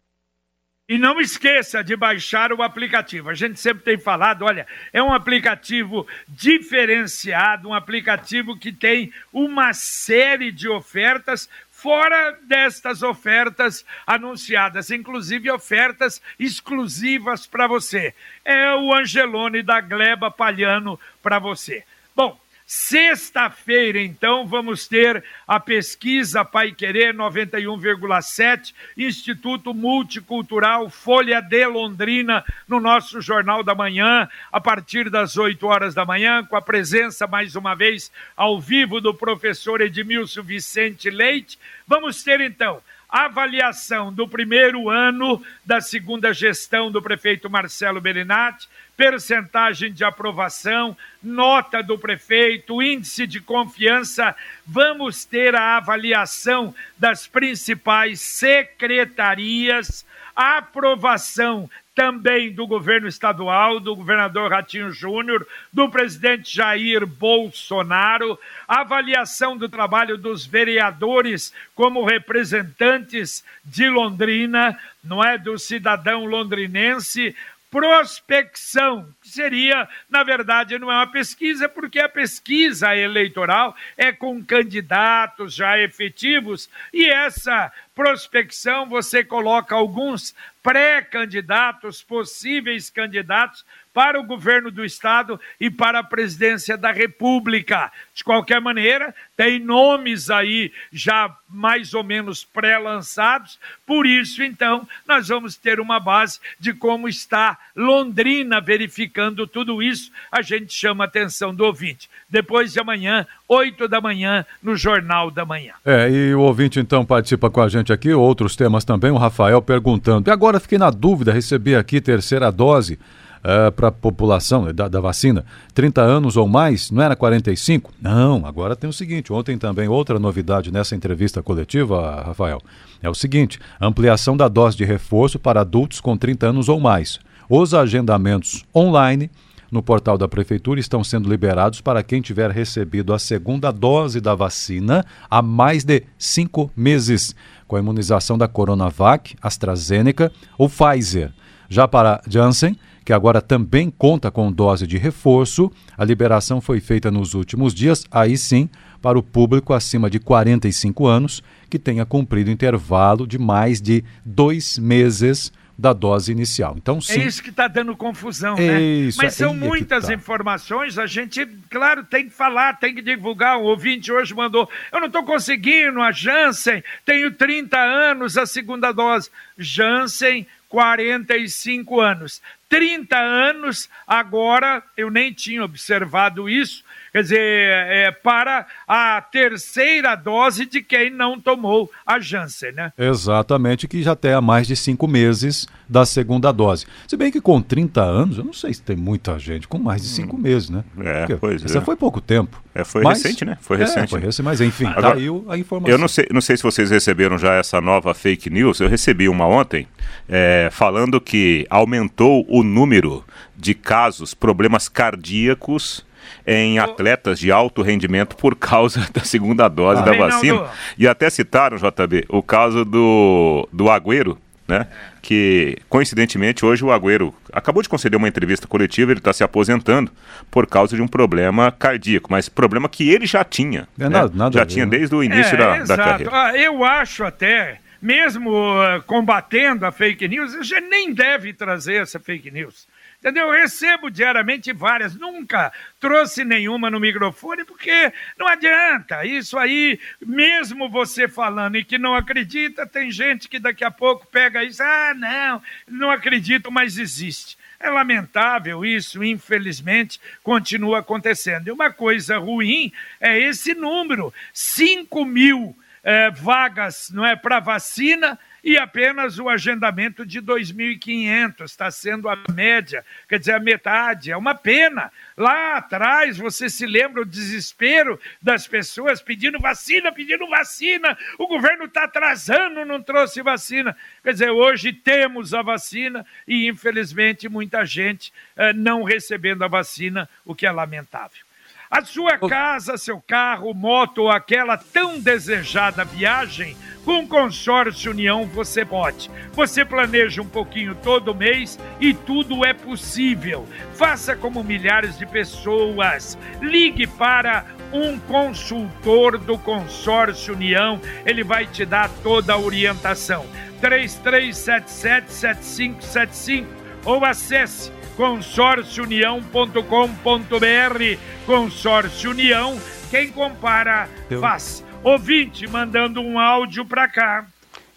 E 0.88 0.98
não 0.98 1.20
esqueça 1.20 1.82
de 1.82 1.96
baixar 1.96 2.52
o 2.52 2.62
aplicativo. 2.62 3.30
A 3.30 3.34
gente 3.34 3.58
sempre 3.58 3.84
tem 3.84 3.96
falado, 3.96 4.44
olha, 4.44 4.66
é 4.92 5.02
um 5.02 5.14
aplicativo 5.14 6.06
diferenciado, 6.28 7.68
um 7.68 7.74
aplicativo 7.74 8.58
que 8.58 8.72
tem 8.72 9.12
uma 9.32 9.72
série 9.72 10.50
de 10.50 10.68
ofertas 10.68 11.48
fora 11.70 12.38
destas 12.42 13.02
ofertas 13.02 13.84
anunciadas, 14.06 14.90
inclusive 14.90 15.50
ofertas 15.50 16.20
exclusivas 16.38 17.46
para 17.46 17.66
você. 17.66 18.14
É 18.44 18.74
o 18.74 18.94
Angelone 18.94 19.62
da 19.62 19.80
Gleba 19.80 20.30
Palhano 20.30 20.98
para 21.22 21.38
você. 21.38 21.84
Bom, 22.14 22.38
Sexta-feira, 22.74 24.00
então, 24.00 24.46
vamos 24.46 24.88
ter 24.88 25.22
a 25.46 25.60
pesquisa 25.60 26.42
Pai 26.42 26.72
Querer 26.72 27.12
91,7, 27.14 28.72
Instituto 28.96 29.74
Multicultural 29.74 30.88
Folha 30.88 31.42
de 31.42 31.66
Londrina, 31.66 32.42
no 32.66 32.80
nosso 32.80 33.20
Jornal 33.20 33.62
da 33.62 33.74
Manhã, 33.74 34.26
a 34.50 34.58
partir 34.58 35.10
das 35.10 35.36
8 35.36 35.66
horas 35.66 35.92
da 35.92 36.06
manhã, 36.06 36.42
com 36.46 36.56
a 36.56 36.62
presença, 36.62 37.26
mais 37.26 37.54
uma 37.56 37.74
vez, 37.74 38.10
ao 38.34 38.58
vivo 38.58 39.02
do 39.02 39.12
professor 39.12 39.82
Edmilson 39.82 40.42
Vicente 40.42 41.10
Leite. 41.10 41.58
Vamos 41.86 42.22
ter, 42.22 42.40
então, 42.40 42.80
avaliação 43.12 44.11
do 44.11 44.26
primeiro 44.26 44.88
ano 44.88 45.45
da 45.66 45.83
segunda 45.83 46.33
gestão 46.33 46.90
do 46.90 47.02
prefeito 47.02 47.50
Marcelo 47.50 48.00
Belinati, 48.00 48.66
percentagem 48.97 49.92
de 49.92 50.02
aprovação, 50.02 50.97
nota 51.23 51.83
do 51.83 51.99
prefeito, 51.99 52.83
índice 52.83 53.26
de 53.26 53.38
confiança. 53.38 54.35
Vamos 54.66 55.26
ter 55.26 55.54
a 55.54 55.76
avaliação 55.76 56.75
das 56.97 57.26
principais 57.26 58.21
secretarias, 58.23 60.07
aprovação 60.35 61.69
também 61.94 62.52
do 62.52 62.66
governo 62.66 63.06
estadual, 63.06 63.78
do 63.78 63.94
governador 63.94 64.50
Ratinho 64.50 64.90
Júnior, 64.90 65.46
do 65.72 65.88
presidente 65.90 66.54
Jair 66.54 67.06
Bolsonaro, 67.06 68.38
avaliação 68.66 69.56
do 69.56 69.68
trabalho 69.68 70.16
dos 70.16 70.46
vereadores 70.46 71.52
como 71.75 72.04
representantes 72.04 73.44
de 73.64 73.88
Londrina, 73.88 74.78
não 75.04 75.22
é? 75.22 75.37
Do 75.37 75.58
cidadão 75.58 76.25
londrinense, 76.25 77.37
prospecção, 77.72 79.08
que 79.22 79.30
seria, 79.30 79.88
na 80.10 80.22
verdade, 80.22 80.78
não 80.78 80.92
é 80.92 80.94
uma 80.94 81.10
pesquisa, 81.10 81.70
porque 81.70 81.98
a 81.98 82.08
pesquisa 82.08 82.94
eleitoral 82.94 83.74
é 83.96 84.12
com 84.12 84.44
candidatos 84.44 85.54
já 85.54 85.78
efetivos, 85.78 86.68
e 86.92 87.06
essa 87.06 87.72
prospecção 87.94 88.86
você 88.86 89.24
coloca 89.24 89.74
alguns 89.74 90.34
pré-candidatos, 90.62 92.02
possíveis 92.02 92.90
candidatos 92.90 93.64
para 93.92 94.18
o 94.18 94.25
governo 94.25 94.70
do 94.70 94.84
estado 94.84 95.38
e 95.61 95.70
para 95.70 96.00
a 96.00 96.04
presidência 96.04 96.76
da 96.76 96.92
República. 96.92 97.92
De 98.14 98.25
qualquer 98.25 98.61
maneira, 98.61 99.14
tem 99.37 99.58
nomes 99.58 100.30
aí 100.30 100.72
já 100.92 101.34
mais 101.49 101.92
ou 101.92 102.02
menos 102.02 102.44
pré-lançados, 102.44 103.58
por 103.87 104.06
isso, 104.06 104.42
então, 104.42 104.88
nós 105.06 105.28
vamos 105.28 105.54
ter 105.54 105.78
uma 105.78 106.00
base 106.00 106.40
de 106.58 106.72
como 106.72 107.08
está 107.08 107.58
Londrina 107.76 108.58
verificando 108.58 109.46
tudo 109.46 109.82
isso. 109.82 110.11
A 110.30 110.40
gente 110.40 110.72
chama 110.72 111.04
a 111.04 111.06
atenção 111.06 111.54
do 111.54 111.64
ouvinte. 111.64 112.08
Depois 112.28 112.72
de 112.72 112.80
amanhã, 112.80 113.26
8 113.46 113.87
da 113.87 114.00
manhã, 114.00 114.46
no 114.62 114.76
Jornal 114.76 115.30
da 115.30 115.44
Manhã. 115.44 115.75
É, 115.84 116.08
e 116.11 116.34
o 116.34 116.40
ouvinte 116.40 116.80
então 116.80 117.04
participa 117.04 117.50
com 117.50 117.61
a 117.61 117.68
gente 117.68 117.92
aqui, 117.92 118.14
outros 118.14 118.56
temas 118.56 118.82
também, 118.82 119.11
o 119.11 119.18
Rafael 119.18 119.61
perguntando. 119.61 120.30
E 120.30 120.32
agora 120.32 120.58
fiquei 120.58 120.78
na 120.78 120.88
dúvida, 120.88 121.32
recebi 121.32 121.76
aqui 121.76 122.00
terceira 122.00 122.50
dose 122.50 122.99
uh, 123.42 123.70
para 123.72 123.88
a 123.88 123.92
população 123.92 124.72
da, 124.72 124.88
da, 124.88 125.00
vacina, 125.00 125.44
30 125.75 126.00
anos 126.00 126.37
ou 126.37 126.49
mais, 126.49 126.90
não 126.90 127.02
era 127.02 127.16
45? 127.16 127.92
Não, 128.00 128.46
agora 128.46 128.76
tem 128.76 128.88
o 128.88 128.92
seguinte, 128.92 129.32
ontem 129.32 129.58
também 129.58 129.88
outra 129.88 130.18
novidade 130.18 130.72
nessa 130.72 130.94
entrevista 130.94 131.42
coletiva, 131.42 132.22
Rafael, 132.26 132.61
é 133.02 133.08
o 133.08 133.14
seguinte, 133.14 133.58
ampliação 133.80 134.37
da 134.37 134.49
dose 134.49 134.76
de 134.76 134.84
reforço 134.84 135.38
para 135.38 135.61
adultos 135.61 136.00
com 136.00 136.16
30 136.16 136.46
anos 136.46 136.68
ou 136.68 136.80
mais. 136.80 137.18
Os 137.49 137.75
agendamentos 137.75 138.64
online 138.75 139.30
no 139.72 139.82
portal 139.82 140.18
da 140.18 140.28
Prefeitura 140.28 140.78
estão 140.78 141.02
sendo 141.02 141.30
liberados 141.30 141.80
para 141.80 142.02
quem 142.02 142.20
tiver 142.20 142.50
recebido 142.50 143.14
a 143.14 143.18
segunda 143.18 143.72
dose 143.72 144.20
da 144.20 144.34
vacina 144.34 145.04
há 145.30 145.40
mais 145.40 145.82
de 145.82 146.02
cinco 146.18 146.70
meses, 146.76 147.34
com 147.66 147.76
a 147.76 147.78
imunização 147.78 148.37
da 148.37 148.46
Coronavac, 148.46 149.34
AstraZeneca 149.40 150.30
ou 150.58 150.68
Pfizer. 150.68 151.32
Já 151.70 151.88
para 151.88 152.20
Janssen, 152.28 152.76
que 153.04 153.12
agora 153.12 153.40
também 153.40 153.90
conta 153.90 154.30
com 154.30 154.52
dose 154.52 154.87
de 154.87 154.97
reforço. 154.99 155.71
A 155.97 156.04
liberação 156.04 156.61
foi 156.61 156.80
feita 156.80 157.11
nos 157.11 157.35
últimos 157.35 157.75
dias, 157.75 158.04
aí 158.11 158.37
sim, 158.37 158.68
para 159.00 159.18
o 159.18 159.23
público 159.23 159.73
acima 159.73 160.09
de 160.09 160.21
45 160.21 161.06
anos 161.06 161.42
que 161.68 161.78
tenha 161.78 162.04
cumprido 162.04 162.50
intervalo 162.50 163.26
de 163.26 163.38
mais 163.38 163.80
de 163.80 164.04
dois 164.25 164.78
meses 164.78 165.52
da 165.76 165.92
dose 165.92 166.30
inicial. 166.30 166.75
Então, 166.76 167.00
sim. 167.00 167.21
É 167.21 167.26
isso 167.26 167.42
que 167.42 167.50
está 167.50 167.66
dando 167.66 167.97
confusão, 167.97 168.56
né? 168.56 168.80
Isso, 168.80 169.18
Mas 169.21 169.35
são 169.35 169.54
muitas 169.54 170.06
tá. 170.06 170.14
informações, 170.14 170.99
a 170.99 171.06
gente, 171.06 171.44
claro, 171.68 172.04
tem 172.04 172.26
que 172.26 172.30
falar, 172.30 172.78
tem 172.78 172.94
que 172.94 173.02
divulgar. 173.02 173.59
O 173.59 173.64
ouvinte 173.64 174.12
hoje 174.12 174.35
mandou: 174.35 174.68
eu 174.92 175.00
não 175.00 175.09
estou 175.09 175.25
conseguindo, 175.25 176.00
a 176.00 176.12
Janssen, 176.12 176.85
tenho 177.04 177.32
30 177.32 177.76
anos 177.78 178.38
a 178.38 178.47
segunda 178.47 178.92
dose. 178.92 179.30
Janssen, 179.59 180.47
45 180.72 182.00
anos. 182.00 182.40
30 182.66 183.14
anos, 183.14 183.90
agora 184.06 184.82
eu 184.96 185.10
nem 185.10 185.30
tinha 185.30 185.62
observado 185.62 186.48
isso, 186.48 186.82
quer 187.12 187.23
dizer, 187.23 187.38
é, 187.40 188.11
para 188.11 188.66
a 188.88 189.21
terceira 189.21 190.14
dose 190.14 190.64
de 190.64 190.83
quem 190.83 191.11
não 191.11 191.38
tomou 191.38 191.90
a 192.07 192.19
Janssen, 192.19 192.73
né? 192.73 192.92
Exatamente, 192.97 193.87
que 193.87 194.02
já 194.02 194.16
tem 194.16 194.33
há 194.33 194.40
mais 194.40 194.66
de 194.66 194.75
cinco 194.75 195.07
meses 195.07 195.69
da 195.88 196.07
segunda 196.07 196.50
dose. 196.50 196.87
Se 197.07 197.16
bem 197.16 197.31
que 197.31 197.40
com 197.40 197.61
30 197.61 198.02
anos, 198.02 198.38
eu 198.38 198.45
não 198.45 198.52
sei 198.52 198.73
se 198.73 198.83
tem 198.83 198.97
muita 198.97 199.38
gente 199.38 199.69
com 199.69 199.78
mais 199.78 200.02
de 200.02 200.09
cinco 200.09 200.37
hum. 200.37 200.40
meses, 200.40 200.71
né? 200.71 200.83
É, 200.99 201.19
Porque 201.21 201.37
pois 201.37 201.64
essa 201.64 201.78
é. 201.78 201.81
foi 201.81 201.97
pouco 201.97 202.21
tempo. 202.21 202.62
É, 202.75 202.85
foi 202.85 203.02
mas, 203.02 203.23
recente, 203.23 203.45
né? 203.45 203.59
Foi 203.61 203.76
é, 203.76 203.81
recente. 203.81 204.04
É, 204.04 204.07
foi 204.07 204.21
recente, 204.21 204.42
mas 204.42 204.61
enfim, 204.61 204.87
Agora, 204.87 205.11
tá 205.11 205.14
aí 205.14 205.26
a 205.49 205.59
informação. 205.59 205.92
Eu 205.92 205.99
não 205.99 206.09
sei, 206.09 206.26
não 206.31 206.40
sei 206.40 206.57
se 206.57 206.62
vocês 206.62 206.90
receberam 206.90 207.37
já 207.37 207.54
essa 207.54 207.81
nova 207.81 208.14
fake 208.14 208.49
news, 208.49 208.81
eu 208.81 208.88
recebi 208.88 209.28
uma 209.28 209.47
ontem, 209.47 209.87
é, 210.28 210.71
falando 210.73 211.21
que 211.21 211.66
aumentou 211.69 212.47
o 212.49 212.62
número 212.62 213.23
de 213.54 213.75
casos, 213.75 214.33
problemas 214.33 214.88
cardíacos 214.88 216.04
em 216.46 216.78
atletas 216.78 217.38
de 217.38 217.50
alto 217.52 217.82
rendimento 217.82 218.36
por 218.36 218.56
causa 218.56 219.06
da 219.12 219.22
segunda 219.22 219.68
dose 219.68 220.00
ah, 220.00 220.04
da 220.04 220.12
vacina. 220.12 220.64
E 220.98 221.06
até 221.06 221.28
citaram, 221.30 221.76
JB, 221.76 222.26
o 222.28 222.42
caso 222.42 222.84
do, 222.84 223.68
do 223.72 223.90
Agüero, 223.90 224.38
né? 224.66 224.86
Que, 225.20 225.76
coincidentemente, 225.88 226.64
hoje 226.64 226.84
o 226.84 226.90
Agüero 226.90 227.34
acabou 227.52 227.82
de 227.82 227.88
conceder 227.88 228.16
uma 228.16 228.28
entrevista 228.28 228.66
coletiva, 228.66 229.12
ele 229.12 229.20
está 229.20 229.32
se 229.32 229.44
aposentando 229.44 230.10
por 230.50 230.66
causa 230.66 230.96
de 230.96 231.02
um 231.02 231.08
problema 231.08 231.70
cardíaco, 231.70 232.28
mas 232.30 232.48
problema 232.48 232.88
que 232.88 233.10
ele 233.10 233.26
já 233.26 233.44
tinha. 233.44 233.88
É, 233.98 234.04
né? 234.04 234.08
nada, 234.08 234.32
nada 234.34 234.58
já 234.58 234.66
tinha 234.66 234.84
né? 234.84 234.90
desde 234.90 235.14
o 235.14 235.22
início 235.22 235.54
é, 235.54 235.58
da, 235.58 235.84
da 235.84 235.96
carreira. 235.96 236.30
Ah, 236.32 236.56
eu 236.56 236.84
acho 236.84 237.24
até 237.24 237.78
mesmo 238.02 238.50
uh, 238.50 239.00
combatendo 239.06 239.86
a 239.86 239.92
fake 239.92 240.26
news, 240.26 240.54
a 240.54 240.62
gente 240.64 240.88
nem 240.88 241.14
deve 241.14 241.52
trazer 241.52 242.02
essa 242.02 242.18
fake 242.18 242.50
news. 242.50 242.88
Entendeu? 243.22 243.44
Eu 243.44 243.52
recebo 243.52 244.10
diariamente 244.10 244.72
várias, 244.72 245.14
nunca 245.14 245.72
trouxe 246.00 246.44
nenhuma 246.44 246.90
no 246.90 246.98
microfone, 246.98 247.64
porque 247.64 248.12
não 248.36 248.48
adianta. 248.48 249.24
Isso 249.24 249.56
aí, 249.56 250.00
mesmo 250.20 250.90
você 250.90 251.28
falando 251.28 251.76
e 251.76 251.84
que 251.84 251.98
não 251.98 252.16
acredita, 252.16 252.84
tem 252.84 253.12
gente 253.12 253.48
que 253.48 253.60
daqui 253.60 253.84
a 253.84 253.92
pouco 253.92 254.26
pega 254.26 254.64
isso, 254.64 254.82
ah, 254.82 255.14
não, 255.14 255.62
não 255.86 256.10
acredito, 256.10 256.72
mas 256.72 256.98
existe. 256.98 257.56
É 257.78 257.88
lamentável 257.88 258.84
isso, 258.84 259.22
infelizmente, 259.22 260.20
continua 260.42 260.98
acontecendo. 260.98 261.68
E 261.68 261.70
uma 261.70 261.92
coisa 261.92 262.38
ruim 262.38 262.92
é 263.20 263.38
esse 263.38 263.72
número: 263.72 264.34
5 264.52 265.24
mil 265.24 265.76
é, 266.02 266.28
vagas 266.28 267.08
não 267.14 267.24
é, 267.24 267.36
para 267.36 267.60
vacina 267.60 268.36
e 268.62 268.78
apenas 268.78 269.38
o 269.38 269.49
agendamento 269.49 270.25
de 270.25 270.40
2.500 270.40 271.64
está 271.64 271.90
sendo 271.90 272.28
a 272.28 272.38
média, 272.52 273.04
quer 273.28 273.38
dizer, 273.38 273.52
a 273.52 273.61
metade. 273.61 274.31
É 274.31 274.37
uma 274.37 274.54
pena. 274.54 275.11
Lá 275.37 275.76
atrás, 275.78 276.38
você 276.38 276.71
se 276.71 276.87
lembra 276.87 277.23
o 277.23 277.26
desespero 277.26 278.21
das 278.40 278.66
pessoas 278.66 279.21
pedindo 279.21 279.59
vacina, 279.59 280.12
pedindo 280.12 280.49
vacina. 280.49 281.16
O 281.38 281.49
governo 281.49 281.85
está 281.85 282.04
atrasando, 282.04 282.85
não 282.85 283.02
trouxe 283.02 283.42
vacina. 283.42 283.97
Quer 284.23 284.33
dizer, 284.33 284.50
hoje 284.50 284.92
temos 284.92 285.52
a 285.52 285.62
vacina 285.62 286.25
e, 286.47 286.69
infelizmente, 286.69 287.49
muita 287.49 287.85
gente 287.85 288.33
eh, 288.57 288.73
não 288.73 289.02
recebendo 289.02 289.64
a 289.64 289.69
vacina, 289.69 290.28
o 290.45 290.54
que 290.54 290.66
é 290.66 290.71
lamentável. 290.71 291.51
A 291.92 292.02
sua 292.02 292.37
casa, 292.38 292.96
seu 292.96 293.20
carro, 293.20 293.75
moto 293.75 294.22
ou 294.22 294.30
aquela 294.30 294.78
tão 294.78 295.20
desejada 295.20 296.06
viagem, 296.06 296.75
com 297.04 297.28
Consórcio 297.28 298.12
União 298.12 298.46
você 298.46 298.82
pode. 298.82 299.30
Você 299.52 299.84
planeja 299.84 300.40
um 300.40 300.49
pouquinho 300.49 300.94
todo 300.94 301.34
mês 301.34 301.78
e 302.00 302.14
tudo 302.14 302.64
é 302.64 302.72
possível. 302.72 303.68
Faça 303.92 304.34
como 304.34 304.64
milhares 304.64 305.18
de 305.18 305.26
pessoas. 305.26 306.38
Ligue 306.62 307.06
para 307.06 307.66
um 307.92 308.18
consultor 308.20 309.37
do 309.37 309.58
Consórcio 309.58 310.54
União, 310.54 310.99
ele 311.26 311.44
vai 311.44 311.66
te 311.66 311.84
dar 311.84 312.08
toda 312.22 312.54
a 312.54 312.58
orientação. 312.58 313.44
33777575 313.82 316.64
ou 317.04 317.22
acesse 317.22 317.92
consórciounião.com.br. 318.22 321.18
Consórcio 321.44 322.30
União, 322.30 322.78
quem 323.10 323.32
compara 323.32 324.08
faz. 324.40 324.84
Ouvinte 325.02 325.66
mandando 325.66 326.20
um 326.20 326.38
áudio 326.38 326.84
para 326.84 327.08
cá. 327.08 327.44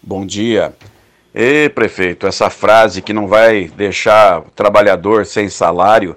Bom 0.02 0.26
dia. 0.26 0.74
Ê, 1.32 1.68
prefeito, 1.68 2.26
essa 2.26 2.50
frase 2.50 3.02
que 3.02 3.12
não 3.12 3.28
vai 3.28 3.70
deixar 3.76 4.40
o 4.40 4.50
trabalhador 4.50 5.24
sem 5.24 5.48
salário, 5.48 6.16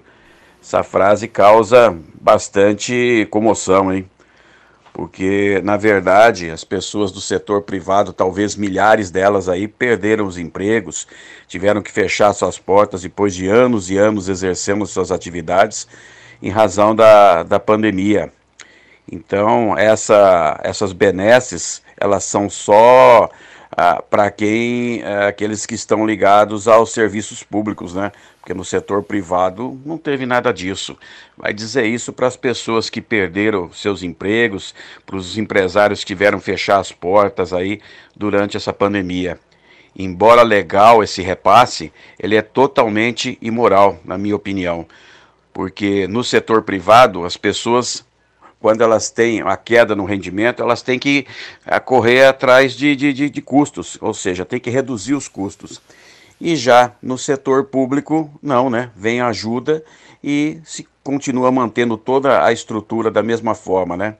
essa 0.59 0.81
frase 0.81 1.27
causa 1.27 1.95
bastante 2.19 3.27
comoção, 3.29 3.93
hein? 3.93 4.09
Porque 4.93 5.61
na 5.63 5.77
verdade 5.77 6.49
as 6.49 6.63
pessoas 6.63 7.11
do 7.11 7.21
setor 7.21 7.61
privado, 7.61 8.13
talvez 8.13 8.55
milhares 8.55 9.11
delas 9.11 9.47
aí, 9.47 9.67
perderam 9.67 10.25
os 10.25 10.37
empregos, 10.37 11.07
tiveram 11.47 11.81
que 11.81 11.91
fechar 11.91 12.33
suas 12.33 12.57
portas 12.57 13.01
depois 13.01 13.33
de 13.33 13.47
anos 13.47 13.89
e 13.89 13.97
anos 13.97 14.29
exercendo 14.29 14.85
suas 14.85 15.11
atividades 15.11 15.87
em 16.41 16.49
razão 16.49 16.95
da, 16.95 17.43
da 17.43 17.59
pandemia. 17.59 18.31
Então, 19.11 19.75
essa, 19.77 20.59
essas 20.63 20.93
benesses, 20.93 21.81
elas 21.97 22.23
são 22.23 22.49
só 22.49 23.29
ah, 23.81 24.03
para 24.09 24.29
quem, 24.29 25.01
ah, 25.03 25.29
aqueles 25.29 25.65
que 25.65 25.73
estão 25.73 26.05
ligados 26.05 26.67
aos 26.67 26.91
serviços 26.91 27.43
públicos, 27.43 27.93
né? 27.93 28.11
Porque 28.41 28.53
no 28.53 28.65
setor 28.65 29.03
privado 29.03 29.79
não 29.85 29.97
teve 29.97 30.25
nada 30.25 30.51
disso. 30.51 30.97
Vai 31.37 31.53
dizer 31.53 31.85
isso 31.85 32.11
para 32.11 32.27
as 32.27 32.35
pessoas 32.35 32.89
que 32.89 32.99
perderam 32.99 33.71
seus 33.71 34.03
empregos, 34.03 34.75
para 35.05 35.15
os 35.15 35.37
empresários 35.37 36.01
que 36.01 36.07
tiveram 36.07 36.39
que 36.39 36.45
fechar 36.45 36.79
as 36.79 36.91
portas 36.91 37.53
aí 37.53 37.79
durante 38.13 38.57
essa 38.57 38.73
pandemia. 38.73 39.39
Embora 39.97 40.41
legal 40.41 41.01
esse 41.01 41.21
repasse, 41.21 41.93
ele 42.19 42.35
é 42.35 42.41
totalmente 42.41 43.37
imoral, 43.41 43.97
na 44.03 44.17
minha 44.17 44.35
opinião. 44.35 44.85
Porque 45.53 46.05
no 46.05 46.21
setor 46.21 46.63
privado, 46.63 47.23
as 47.23 47.37
pessoas 47.37 48.05
quando 48.59 48.81
elas 48.81 49.09
têm 49.09 49.41
a 49.41 49.55
queda 49.55 49.95
no 49.95 50.05
rendimento, 50.05 50.61
elas 50.61 50.81
têm 50.81 50.99
que 50.99 51.25
eh, 51.65 51.79
correr 51.79 52.25
atrás 52.25 52.73
de, 52.73 52.95
de, 52.95 53.29
de, 53.29 53.41
custos, 53.41 53.97
ou 54.01 54.13
seja, 54.13 54.45
tem 54.45 54.59
que 54.59 54.69
reduzir 54.69 55.13
os 55.13 55.27
custos. 55.27 55.81
E 56.39 56.55
já 56.55 56.93
no 57.01 57.17
setor 57.17 57.65
público, 57.65 58.29
não, 58.41 58.69
né? 58.69 58.91
Vem 58.95 59.21
ajuda 59.21 59.83
e 60.23 60.59
se 60.63 60.87
continua 61.03 61.51
mantendo 61.51 61.97
toda 61.97 62.45
a 62.45 62.51
estrutura 62.51 63.09
da 63.09 63.23
mesma 63.23 63.55
forma, 63.55 63.97
né? 63.97 64.15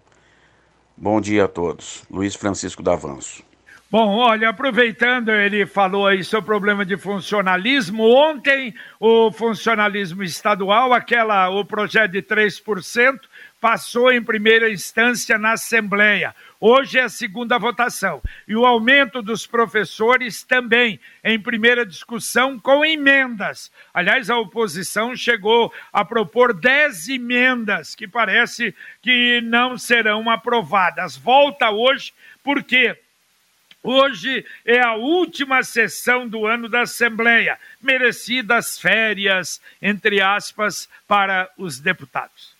Bom 0.98 1.22
dia 1.22 1.46
a 1.46 1.48
todos. 1.48 2.03
Luiz 2.10 2.36
Francisco 2.36 2.84
Davanço. 2.84 3.43
Bom, 3.91 4.17
olha, 4.17 4.50
aproveitando, 4.50 5.31
ele 5.31 5.65
falou 5.65 6.05
aí 6.05 6.22
o 6.22 6.41
problema 6.43 6.86
de 6.86 6.96
funcionalismo. 6.96 8.03
Ontem, 8.03 8.72
o 9.00 9.31
funcionalismo 9.31 10.24
estadual, 10.24 10.93
aquela, 10.93 11.50
o 11.50 11.65
projeto 11.65 12.12
de 12.12 12.22
3%, 12.22 13.17
passou 13.60 14.12
em 14.12 14.24
primeira 14.24 14.70
instância 14.70 15.38
na 15.38 15.54
Assembleia. 15.54 16.36
Hoje 16.60 17.00
é 17.00 17.04
a 17.04 17.10
segunda 17.10 17.58
votação. 17.58 18.22
E 18.48 18.56
o 18.56 18.66
aumento 18.66 19.22
dos 19.22 19.46
professores 19.46 20.44
também 20.44 21.00
em 21.24 21.39
primeira 21.39 21.86
discussão 21.86 22.60
com 22.60 22.84
emendas. 22.84 23.72
Aliás, 23.94 24.30
a 24.30 24.38
oposição 24.38 25.16
chegou 25.16 25.74
a 25.92 26.04
propor 26.04 26.54
10 26.54 27.10
emendas 27.10 27.96
que 27.96 28.08
parece 28.08 28.75
que 29.01 29.42
não 29.42 29.78
serão 29.78 30.30
aprovadas. 30.30 31.18
Volta 31.18 31.70
hoje, 31.70 32.13
porque 32.44 32.98
Hoje 33.82 34.46
é 34.66 34.82
a 34.82 34.96
última 34.96 35.63
sessão 35.63 36.28
do 36.28 36.46
ano 36.46 36.68
da 36.68 36.82
Assembleia, 36.82 37.58
merecidas 37.82 38.78
férias, 38.78 39.62
entre 39.82 40.22
aspas, 40.22 40.89
para 41.08 41.50
os 41.58 41.80
deputados. 41.80 42.59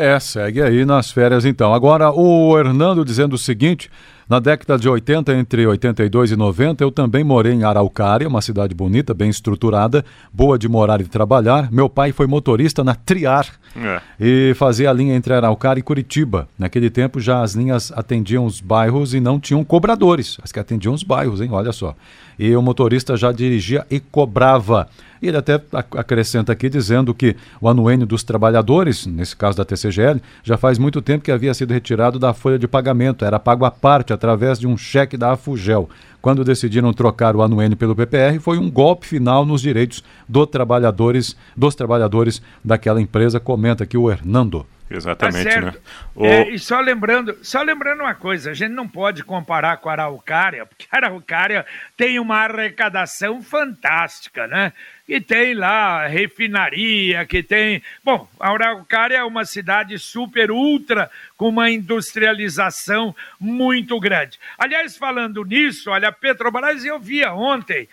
É, 0.00 0.20
segue 0.20 0.62
aí 0.62 0.84
nas 0.84 1.10
férias 1.10 1.44
então. 1.44 1.74
Agora, 1.74 2.12
o 2.12 2.56
Hernando 2.56 3.04
dizendo 3.04 3.32
o 3.32 3.38
seguinte: 3.38 3.90
na 4.28 4.38
década 4.38 4.76
de 4.76 4.86
80, 4.86 5.32
entre 5.32 5.66
82 5.66 6.32
e 6.32 6.36
90, 6.36 6.84
eu 6.84 6.90
também 6.90 7.24
morei 7.24 7.54
em 7.54 7.64
Araucária, 7.64 8.28
uma 8.28 8.42
cidade 8.42 8.74
bonita, 8.74 9.14
bem 9.14 9.30
estruturada, 9.30 10.04
boa 10.30 10.58
de 10.58 10.68
morar 10.68 11.00
e 11.00 11.04
trabalhar. 11.04 11.72
Meu 11.72 11.88
pai 11.88 12.12
foi 12.12 12.26
motorista 12.26 12.84
na 12.84 12.94
Triar 12.94 13.46
é. 13.74 14.02
e 14.20 14.52
fazia 14.54 14.90
a 14.90 14.92
linha 14.92 15.14
entre 15.14 15.32
Araucária 15.32 15.80
e 15.80 15.82
Curitiba. 15.82 16.46
Naquele 16.58 16.90
tempo 16.90 17.18
já 17.18 17.40
as 17.40 17.54
linhas 17.54 17.90
atendiam 17.96 18.44
os 18.44 18.60
bairros 18.60 19.14
e 19.14 19.20
não 19.20 19.40
tinham 19.40 19.64
cobradores, 19.64 20.36
as 20.42 20.52
que 20.52 20.60
atendiam 20.60 20.92
os 20.92 21.02
bairros, 21.02 21.40
hein? 21.40 21.48
Olha 21.50 21.72
só. 21.72 21.96
E 22.38 22.54
o 22.54 22.60
motorista 22.60 23.16
já 23.16 23.32
dirigia 23.32 23.86
e 23.90 23.98
cobrava. 23.98 24.88
E 25.20 25.28
ele 25.28 25.36
até 25.36 25.60
acrescenta 25.72 26.52
aqui 26.52 26.68
dizendo 26.68 27.12
que 27.12 27.34
o 27.60 27.68
anuênio 27.68 28.06
dos 28.06 28.22
trabalhadores, 28.22 29.06
nesse 29.06 29.36
caso 29.36 29.58
da 29.58 29.64
TCGL, 29.64 30.20
já 30.44 30.56
faz 30.56 30.78
muito 30.78 31.02
tempo 31.02 31.24
que 31.24 31.32
havia 31.32 31.52
sido 31.54 31.72
retirado 31.72 32.18
da 32.18 32.32
folha 32.32 32.58
de 32.58 32.68
pagamento, 32.68 33.24
era 33.24 33.38
pago 33.38 33.64
à 33.64 33.70
parte 33.70 34.12
através 34.18 34.58
de 34.58 34.66
um 34.66 34.76
cheque 34.76 35.16
da 35.16 35.32
Afugel. 35.32 35.88
Quando 36.20 36.44
decidiram 36.44 36.92
trocar 36.92 37.36
o 37.36 37.42
anuênio 37.42 37.76
pelo 37.76 37.94
PPR, 37.94 38.40
foi 38.40 38.58
um 38.58 38.68
golpe 38.68 39.06
final 39.06 39.46
nos 39.46 39.62
direitos 39.62 40.02
do 40.28 40.44
trabalhadores, 40.44 41.36
dos 41.56 41.76
trabalhadores 41.76 42.42
daquela 42.64 43.00
empresa, 43.00 43.38
comenta 43.38 43.84
aqui 43.84 43.96
o 43.96 44.10
Hernando. 44.10 44.66
Exatamente, 44.90 45.54
tá 45.54 45.60
né? 45.60 45.74
O... 46.14 46.24
É, 46.24 46.48
e 46.50 46.58
só 46.58 46.80
lembrando, 46.80 47.36
só 47.42 47.60
lembrando 47.60 48.00
uma 48.00 48.14
coisa, 48.14 48.50
a 48.50 48.54
gente 48.54 48.72
não 48.72 48.88
pode 48.88 49.22
comparar 49.22 49.76
com 49.76 49.88
a 49.88 49.92
Araucária, 49.92 50.64
porque 50.64 50.86
a 50.90 50.96
Araucária 51.04 51.66
tem 51.96 52.18
uma 52.18 52.36
arrecadação 52.36 53.42
fantástica, 53.42 54.46
né? 54.46 54.72
Que 55.06 55.20
tem 55.20 55.54
lá 55.54 56.06
refinaria, 56.06 57.24
que 57.26 57.42
tem. 57.42 57.82
Bom, 58.02 58.28
a 58.40 58.50
Araucária 58.50 59.16
é 59.16 59.24
uma 59.24 59.44
cidade 59.44 59.98
super 59.98 60.50
ultra, 60.50 61.10
com 61.36 61.48
uma 61.48 61.70
industrialização 61.70 63.14
muito 63.38 63.98
grande. 64.00 64.38
Aliás, 64.58 64.96
falando 64.96 65.44
nisso, 65.44 65.90
olha, 65.90 66.08
a 66.08 66.12
Petrobras 66.12 66.84
eu 66.84 66.98
via 66.98 67.32
ontem, 67.32 67.88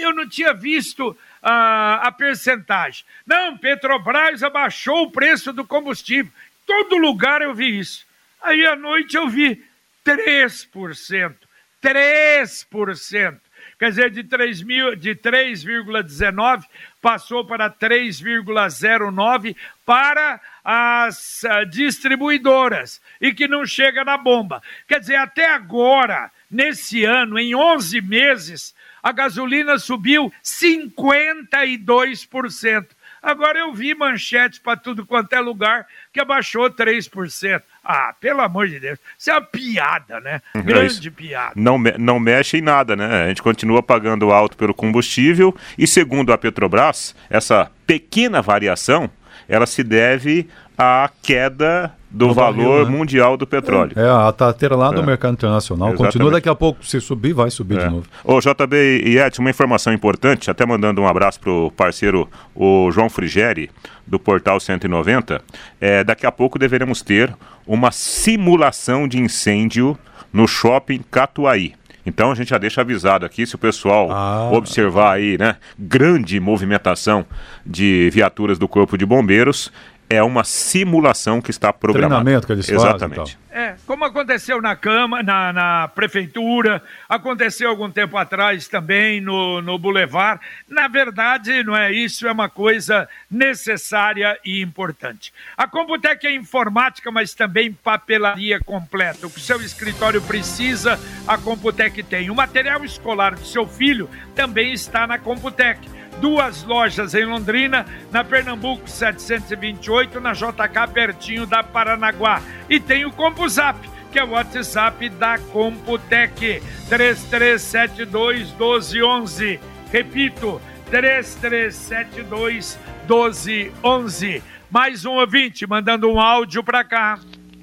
eu 0.00 0.14
não 0.14 0.28
tinha 0.28 0.52
visto 0.52 1.16
a, 1.44 2.08
a 2.08 2.12
percentagem. 2.12 3.04
Não, 3.26 3.58
Petrobras 3.58 4.42
abaixou 4.42 5.02
o 5.02 5.10
preço 5.10 5.52
do 5.52 5.66
combustível. 5.66 6.32
Todo 6.66 6.96
lugar 6.96 7.42
eu 7.42 7.54
vi 7.54 7.78
isso. 7.78 8.06
Aí 8.42 8.64
à 8.66 8.74
noite 8.74 9.14
eu 9.14 9.28
vi 9.28 9.62
3%. 10.04 11.34
3%. 11.82 13.38
Quer 13.78 13.90
dizer, 13.90 14.10
de 14.10 14.24
3,19 14.24 16.64
passou 17.02 17.44
para 17.44 17.68
3,09 17.68 19.54
para 19.84 20.40
as 20.64 21.42
uh, 21.42 21.66
distribuidoras 21.66 23.02
e 23.20 23.34
que 23.34 23.46
não 23.46 23.66
chega 23.66 24.02
na 24.04 24.16
bomba. 24.16 24.62
Quer 24.88 25.00
dizer, 25.00 25.16
até 25.16 25.52
agora, 25.52 26.30
nesse 26.50 27.04
ano, 27.04 27.38
em 27.38 27.54
11 27.54 28.00
meses, 28.00 28.74
a 29.04 29.12
gasolina 29.12 29.78
subiu 29.78 30.32
52%. 30.42 32.86
Agora 33.22 33.58
eu 33.58 33.74
vi 33.74 33.94
manchetes 33.94 34.58
para 34.58 34.78
tudo 34.78 35.04
quanto 35.04 35.30
é 35.34 35.40
lugar 35.40 35.86
que 36.10 36.20
abaixou 36.20 36.70
3%. 36.70 37.60
Ah, 37.84 38.14
pelo 38.18 38.40
amor 38.40 38.66
de 38.68 38.80
Deus. 38.80 38.98
Isso 39.18 39.30
é 39.30 39.34
uma 39.34 39.42
piada, 39.42 40.20
né? 40.20 40.40
Uhum. 40.54 40.62
Grande 40.62 41.08
é 41.08 41.10
piada. 41.10 41.52
Não, 41.54 41.76
não 41.98 42.18
mexe 42.18 42.56
em 42.58 42.62
nada, 42.62 42.96
né? 42.96 43.24
A 43.24 43.28
gente 43.28 43.42
continua 43.42 43.82
pagando 43.82 44.30
alto 44.30 44.56
pelo 44.56 44.72
combustível 44.72 45.54
e, 45.76 45.86
segundo 45.86 46.32
a 46.32 46.38
Petrobras, 46.38 47.14
essa 47.28 47.70
pequena 47.86 48.40
variação 48.40 49.10
ela 49.48 49.66
se 49.66 49.82
deve 49.82 50.48
à 50.76 51.08
queda 51.22 51.92
do, 52.10 52.32
valor 52.32 52.54
barril, 52.54 52.84
né? 52.84 52.98
mundial 52.98 53.36
do 53.36 53.46
petróleo. 53.46 53.92
É, 53.96 54.08
a 54.08 54.32
tateira 54.32 54.76
lá 54.76 54.90
do 54.90 55.00
é. 55.00 55.06
mercado 55.06 55.32
internacional. 55.32 55.88
Exatamente. 55.88 56.12
Continua 56.12 56.30
daqui 56.30 56.48
a 56.48 56.54
pouco, 56.54 56.84
se 56.84 57.00
subir, 57.00 57.32
vai 57.32 57.50
subir 57.50 57.78
é. 57.78 57.84
de 57.84 57.90
novo. 57.90 58.06
Ô, 58.22 58.38
JB 58.40 59.02
e 59.04 59.18
Ed, 59.18 59.38
uma 59.38 59.50
informação 59.50 59.92
importante, 59.92 60.50
até 60.50 60.64
mandando 60.64 61.00
um 61.00 61.08
abraço 61.08 61.40
pro 61.40 61.72
parceiro, 61.76 62.28
o 62.54 62.90
João 62.90 63.10
Frigeri, 63.10 63.70
do 64.06 64.18
Portal 64.18 64.60
190. 64.60 65.40
É, 65.80 66.04
daqui 66.04 66.26
a 66.26 66.32
pouco 66.32 66.58
deveremos 66.58 67.02
ter 67.02 67.34
uma 67.66 67.90
simulação 67.90 69.08
de 69.08 69.18
incêndio 69.18 69.98
no 70.32 70.46
shopping 70.46 71.00
Catuaí. 71.10 71.74
Então 72.06 72.30
a 72.30 72.34
gente 72.34 72.50
já 72.50 72.58
deixa 72.58 72.80
avisado 72.80 73.24
aqui, 73.24 73.46
se 73.46 73.54
o 73.54 73.58
pessoal 73.58 74.10
ah. 74.10 74.50
observar 74.52 75.14
aí, 75.14 75.38
né, 75.38 75.56
grande 75.78 76.38
movimentação 76.38 77.24
de 77.64 78.10
viaturas 78.12 78.58
do 78.58 78.68
Corpo 78.68 78.98
de 78.98 79.06
Bombeiros, 79.06 79.72
é 80.08 80.22
uma 80.22 80.44
simulação 80.44 81.40
que 81.40 81.50
está 81.50 81.72
programada. 81.72 82.22
Treinamento 82.22 82.46
que 82.46 82.52
eles 82.52 82.68
Exatamente. 82.68 83.16
fazem. 83.16 83.36
Então. 83.36 83.44
É, 83.56 83.76
como 83.86 84.04
aconteceu 84.04 84.60
na 84.60 84.74
Câmara, 84.74 85.22
na, 85.22 85.52
na, 85.52 85.88
Prefeitura, 85.88 86.82
aconteceu 87.08 87.70
algum 87.70 87.88
tempo 87.90 88.16
atrás 88.16 88.66
também 88.66 89.20
no, 89.20 89.62
no 89.62 89.78
Boulevard. 89.78 90.40
Na 90.68 90.88
verdade, 90.88 91.62
não 91.62 91.76
é 91.76 91.92
isso, 91.92 92.26
é 92.26 92.32
uma 92.32 92.48
coisa 92.48 93.08
necessária 93.30 94.38
e 94.44 94.60
importante. 94.60 95.32
A 95.56 95.68
Computec 95.68 96.26
é 96.26 96.34
informática, 96.34 97.10
mas 97.12 97.32
também 97.32 97.72
papelaria 97.72 98.58
completa. 98.58 99.26
O 99.26 99.30
que 99.30 99.40
seu 99.40 99.60
escritório 99.60 100.20
precisa, 100.20 100.98
a 101.26 101.38
Computec 101.38 102.02
tem. 102.02 102.30
O 102.30 102.34
material 102.34 102.84
escolar 102.84 103.36
do 103.36 103.44
seu 103.44 103.66
filho 103.66 104.10
também 104.34 104.72
está 104.72 105.06
na 105.06 105.16
Computec 105.16 105.78
duas 106.20 106.62
lojas 106.64 107.14
em 107.14 107.24
Londrina, 107.24 107.86
na 108.10 108.24
Pernambuco 108.24 108.88
728, 108.88 110.20
na 110.20 110.32
JK, 110.32 110.92
pertinho 110.92 111.46
da 111.46 111.62
Paranaguá. 111.62 112.42
E 112.68 112.80
tem 112.80 113.04
o 113.04 113.12
CompuZap, 113.12 113.78
que 114.10 114.18
é 114.18 114.24
o 114.24 114.30
WhatsApp 114.30 115.08
da 115.10 115.38
Computec, 115.38 116.62
3372 116.88 118.50
1211. 118.50 119.60
Repito, 119.90 120.60
3372 120.90 122.78
1211. 123.08 124.42
Mais 124.70 125.04
um 125.04 125.12
ouvinte 125.12 125.66
mandando 125.66 126.08
um 126.08 126.20
áudio 126.20 126.62
para 126.62 126.84
cá. 126.84 127.18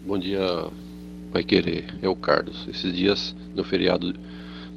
Bom 0.06 0.18
dia, 0.18 0.68
vai 1.32 1.44
querer. 1.44 1.88
É 2.02 2.10
o 2.10 2.16
Carlos. 2.16 2.68
Esses 2.68 2.94
dias, 2.94 3.36
no 3.56 3.64
feriado, 3.64 4.14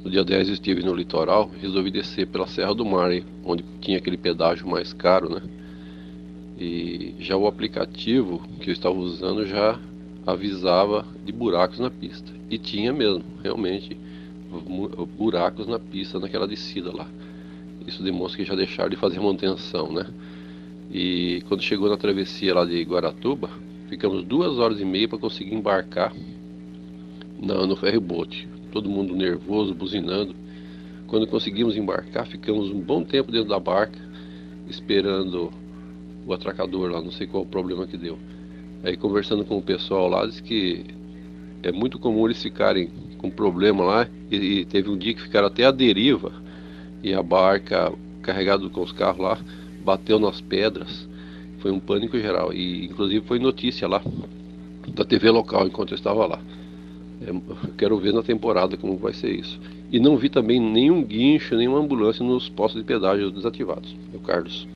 no 0.05 0.11
dia 0.11 0.23
10, 0.23 0.49
estive 0.49 0.83
no 0.83 0.93
litoral, 0.93 1.49
resolvi 1.59 1.89
descer 1.89 2.27
pela 2.27 2.45
Serra 2.45 2.75
do 2.75 2.85
Mar, 2.85 3.09
onde 3.43 3.65
tinha 3.81 3.97
aquele 3.97 4.17
pedágio 4.17 4.67
mais 4.67 4.93
caro, 4.93 5.27
né? 5.27 5.41
E 6.59 7.15
já 7.19 7.35
o 7.35 7.47
aplicativo 7.47 8.39
que 8.61 8.69
eu 8.69 8.73
estava 8.73 8.95
usando 8.95 9.47
já 9.47 9.79
avisava 10.23 11.03
de 11.25 11.31
buracos 11.31 11.79
na 11.79 11.89
pista. 11.89 12.31
E 12.51 12.59
tinha 12.59 12.93
mesmo, 12.93 13.23
realmente, 13.43 13.97
buracos 15.17 15.65
na 15.65 15.79
pista 15.79 16.19
naquela 16.19 16.47
descida 16.47 16.95
lá. 16.95 17.07
Isso 17.87 18.03
demonstra 18.03 18.37
que 18.37 18.47
já 18.47 18.53
deixaram 18.55 18.91
de 18.91 18.95
fazer 18.97 19.19
manutenção, 19.19 19.91
né? 19.91 20.05
E 20.91 21.41
quando 21.47 21.63
chegou 21.63 21.89
na 21.89 21.97
travessia 21.97 22.53
lá 22.53 22.63
de 22.63 22.79
Guaratuba, 22.83 23.49
ficamos 23.89 24.23
duas 24.23 24.59
horas 24.59 24.79
e 24.79 24.85
meia 24.85 25.07
para 25.07 25.17
conseguir 25.17 25.55
embarcar 25.55 26.13
no, 27.41 27.65
no 27.65 27.75
ferryboat. 27.75 28.47
Todo 28.75 28.89
mundo 28.89 29.15
nervoso, 29.15 29.73
buzinando. 29.73 30.35
Quando 31.07 31.25
conseguimos 31.27 31.77
embarcar, 31.77 32.27
ficamos 32.27 32.69
um 32.69 32.81
bom 32.81 33.05
tempo 33.05 33.31
dentro 33.31 33.47
da 33.47 33.57
barca, 33.57 33.97
esperando 34.67 35.49
o 36.27 36.33
atracador 36.33 36.91
lá, 36.91 37.01
não 37.01 37.09
sei 37.09 37.25
qual 37.25 37.43
o 37.43 37.45
problema 37.45 37.87
que 37.87 37.95
deu. 37.95 38.19
Aí 38.83 38.97
conversando 38.97 39.45
com 39.45 39.57
o 39.57 39.61
pessoal 39.61 40.09
lá, 40.09 40.25
disse 40.25 40.43
que 40.43 40.83
é 41.63 41.71
muito 41.71 41.97
comum 41.97 42.25
eles 42.25 42.43
ficarem 42.43 42.89
com 43.17 43.31
problema 43.31 43.81
lá 43.81 44.09
e, 44.29 44.35
e 44.35 44.65
teve 44.65 44.89
um 44.89 44.97
dia 44.97 45.13
que 45.13 45.21
ficaram 45.21 45.47
até 45.47 45.63
a 45.63 45.71
deriva 45.71 46.33
e 47.01 47.13
a 47.13 47.23
barca 47.23 47.93
carregada 48.21 48.67
com 48.67 48.81
os 48.81 48.91
carros 48.91 49.23
lá 49.23 49.39
bateu 49.85 50.19
nas 50.19 50.41
pedras. 50.41 51.07
Foi 51.59 51.71
um 51.71 51.79
pânico 51.79 52.19
geral 52.19 52.51
e 52.51 52.87
inclusive 52.87 53.25
foi 53.25 53.39
notícia 53.39 53.87
lá 53.87 54.03
da 54.93 55.05
TV 55.05 55.29
local 55.29 55.65
enquanto 55.65 55.91
eu 55.91 55.95
estava 55.95 56.25
lá. 56.25 56.41
É, 57.21 57.77
quero 57.77 57.97
ver 57.99 58.13
na 58.13 58.23
temporada 58.23 58.77
como 58.77 58.97
vai 58.97 59.13
ser 59.13 59.31
isso. 59.31 59.59
E 59.91 59.99
não 59.99 60.17
vi 60.17 60.29
também 60.29 60.59
nenhum 60.59 61.03
guincho, 61.03 61.55
nenhuma 61.55 61.79
ambulância 61.79 62.25
nos 62.25 62.49
postos 62.49 62.81
de 62.81 62.87
pedágio 62.87 63.31
desativados. 63.31 63.95
É 64.13 64.17
o 64.17 64.19
Carlos. 64.19 64.67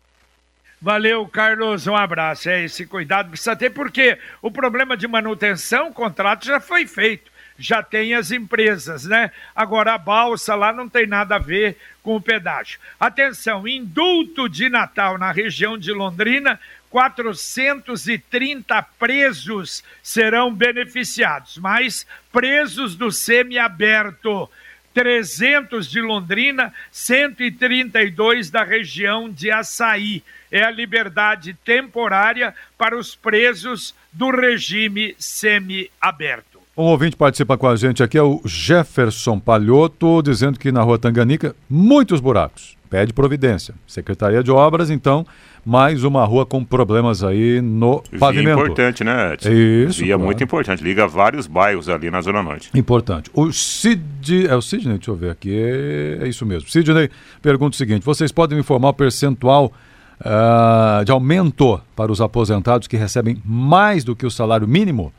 Valeu, 0.82 1.28
Carlos. 1.28 1.88
Um 1.88 1.96
abraço. 1.96 2.50
É 2.50 2.64
esse 2.64 2.86
cuidado 2.86 3.30
precisa 3.30 3.56
ter, 3.56 3.72
porque 3.72 4.18
o 4.42 4.50
problema 4.50 4.96
de 4.96 5.08
manutenção, 5.08 5.90
o 5.90 5.94
contrato 5.94 6.46
já 6.46 6.60
foi 6.60 6.88
feito. 6.88 7.30
Já 7.62 7.84
tem 7.84 8.14
as 8.14 8.32
empresas, 8.32 9.04
né? 9.04 9.32
Agora 9.54 9.94
a 9.94 9.98
balsa 9.98 10.56
lá 10.56 10.72
não 10.72 10.88
tem 10.88 11.06
nada 11.06 11.36
a 11.36 11.40
ver 11.40 11.76
com 12.02 12.16
o 12.16 12.22
pedágio. 12.22 12.80
Atenção, 12.98 13.68
indulto 13.68 14.48
de 14.48 14.70
Natal 14.70 15.18
na 15.18 15.30
região 15.34 15.78
de 15.78 15.92
Londrina 15.92 16.58
430 16.90 18.82
presos 18.98 19.84
serão 20.02 20.54
beneficiados, 20.54 21.58
mas 21.58 22.06
presos 22.32 22.96
do 22.96 23.12
semiaberto. 23.12 24.50
300 24.92 25.90
de 25.90 26.02
Londrina, 26.02 26.74
132 26.92 28.50
da 28.50 28.64
região 28.64 29.30
de 29.30 29.52
Açaí. 29.52 30.24
É 30.52 30.64
a 30.64 30.72
liberdade 30.72 31.54
temporária 31.54 32.56
para 32.76 32.98
os 32.98 33.16
presos 33.16 33.94
do 34.12 34.32
regime 34.32 35.16
semiaberto. 35.20 36.49
Um 36.80 36.86
ouvinte 36.86 37.18
participa 37.18 37.58
com 37.58 37.68
a 37.68 37.76
gente 37.76 38.02
aqui, 38.02 38.18
é 38.18 38.24
o 38.24 38.40
Jefferson 38.46 39.38
Palhoto, 39.38 40.22
dizendo 40.22 40.58
que 40.58 40.72
na 40.72 40.82
rua 40.82 40.98
Tanganica, 40.98 41.54
muitos 41.70 42.22
buracos. 42.22 42.78
Pede 42.90 43.12
providência. 43.12 43.76
Secretaria 43.86 44.42
de 44.42 44.50
Obras, 44.50 44.90
então, 44.90 45.28
mais 45.66 46.06
uma 46.06 46.24
rua 46.24 46.46
com 46.46 46.64
problemas 46.64 47.22
aí 47.22 47.60
no 47.60 48.02
Via 48.10 48.18
pavimento. 48.18 48.62
importante, 48.62 49.04
né? 49.04 49.36
Isso. 49.42 50.00
Via 50.00 50.16
claro. 50.16 50.24
muito 50.24 50.42
importante, 50.42 50.82
liga 50.82 51.06
vários 51.06 51.48
bairros 51.48 51.90
ali 51.90 52.10
na 52.10 52.22
Zona 52.22 52.42
Norte. 52.42 52.70
Importante. 52.74 53.30
O 53.34 53.52
Cid, 53.52 54.48
é 54.48 54.56
o 54.56 54.62
Sidney, 54.62 54.96
deixa 54.96 55.12
eu 55.12 55.18
ver 55.18 55.32
aqui, 55.32 55.54
é, 55.54 56.20
é 56.22 56.30
isso 56.30 56.46
mesmo. 56.46 56.70
Sidney 56.70 57.10
pergunta 57.42 57.76
o 57.76 57.78
seguinte, 57.78 58.06
vocês 58.06 58.32
podem 58.32 58.56
me 58.56 58.62
informar 58.62 58.88
o 58.88 58.94
percentual 58.94 59.74
uh, 60.22 61.04
de 61.04 61.12
aumento 61.12 61.82
para 61.94 62.10
os 62.10 62.22
aposentados 62.22 62.88
que 62.88 62.96
recebem 62.96 63.36
mais 63.44 64.06
do 64.06 64.16
que 64.16 64.26
o 64.26 64.32
salário 64.32 64.66
mínimo? 64.66 65.12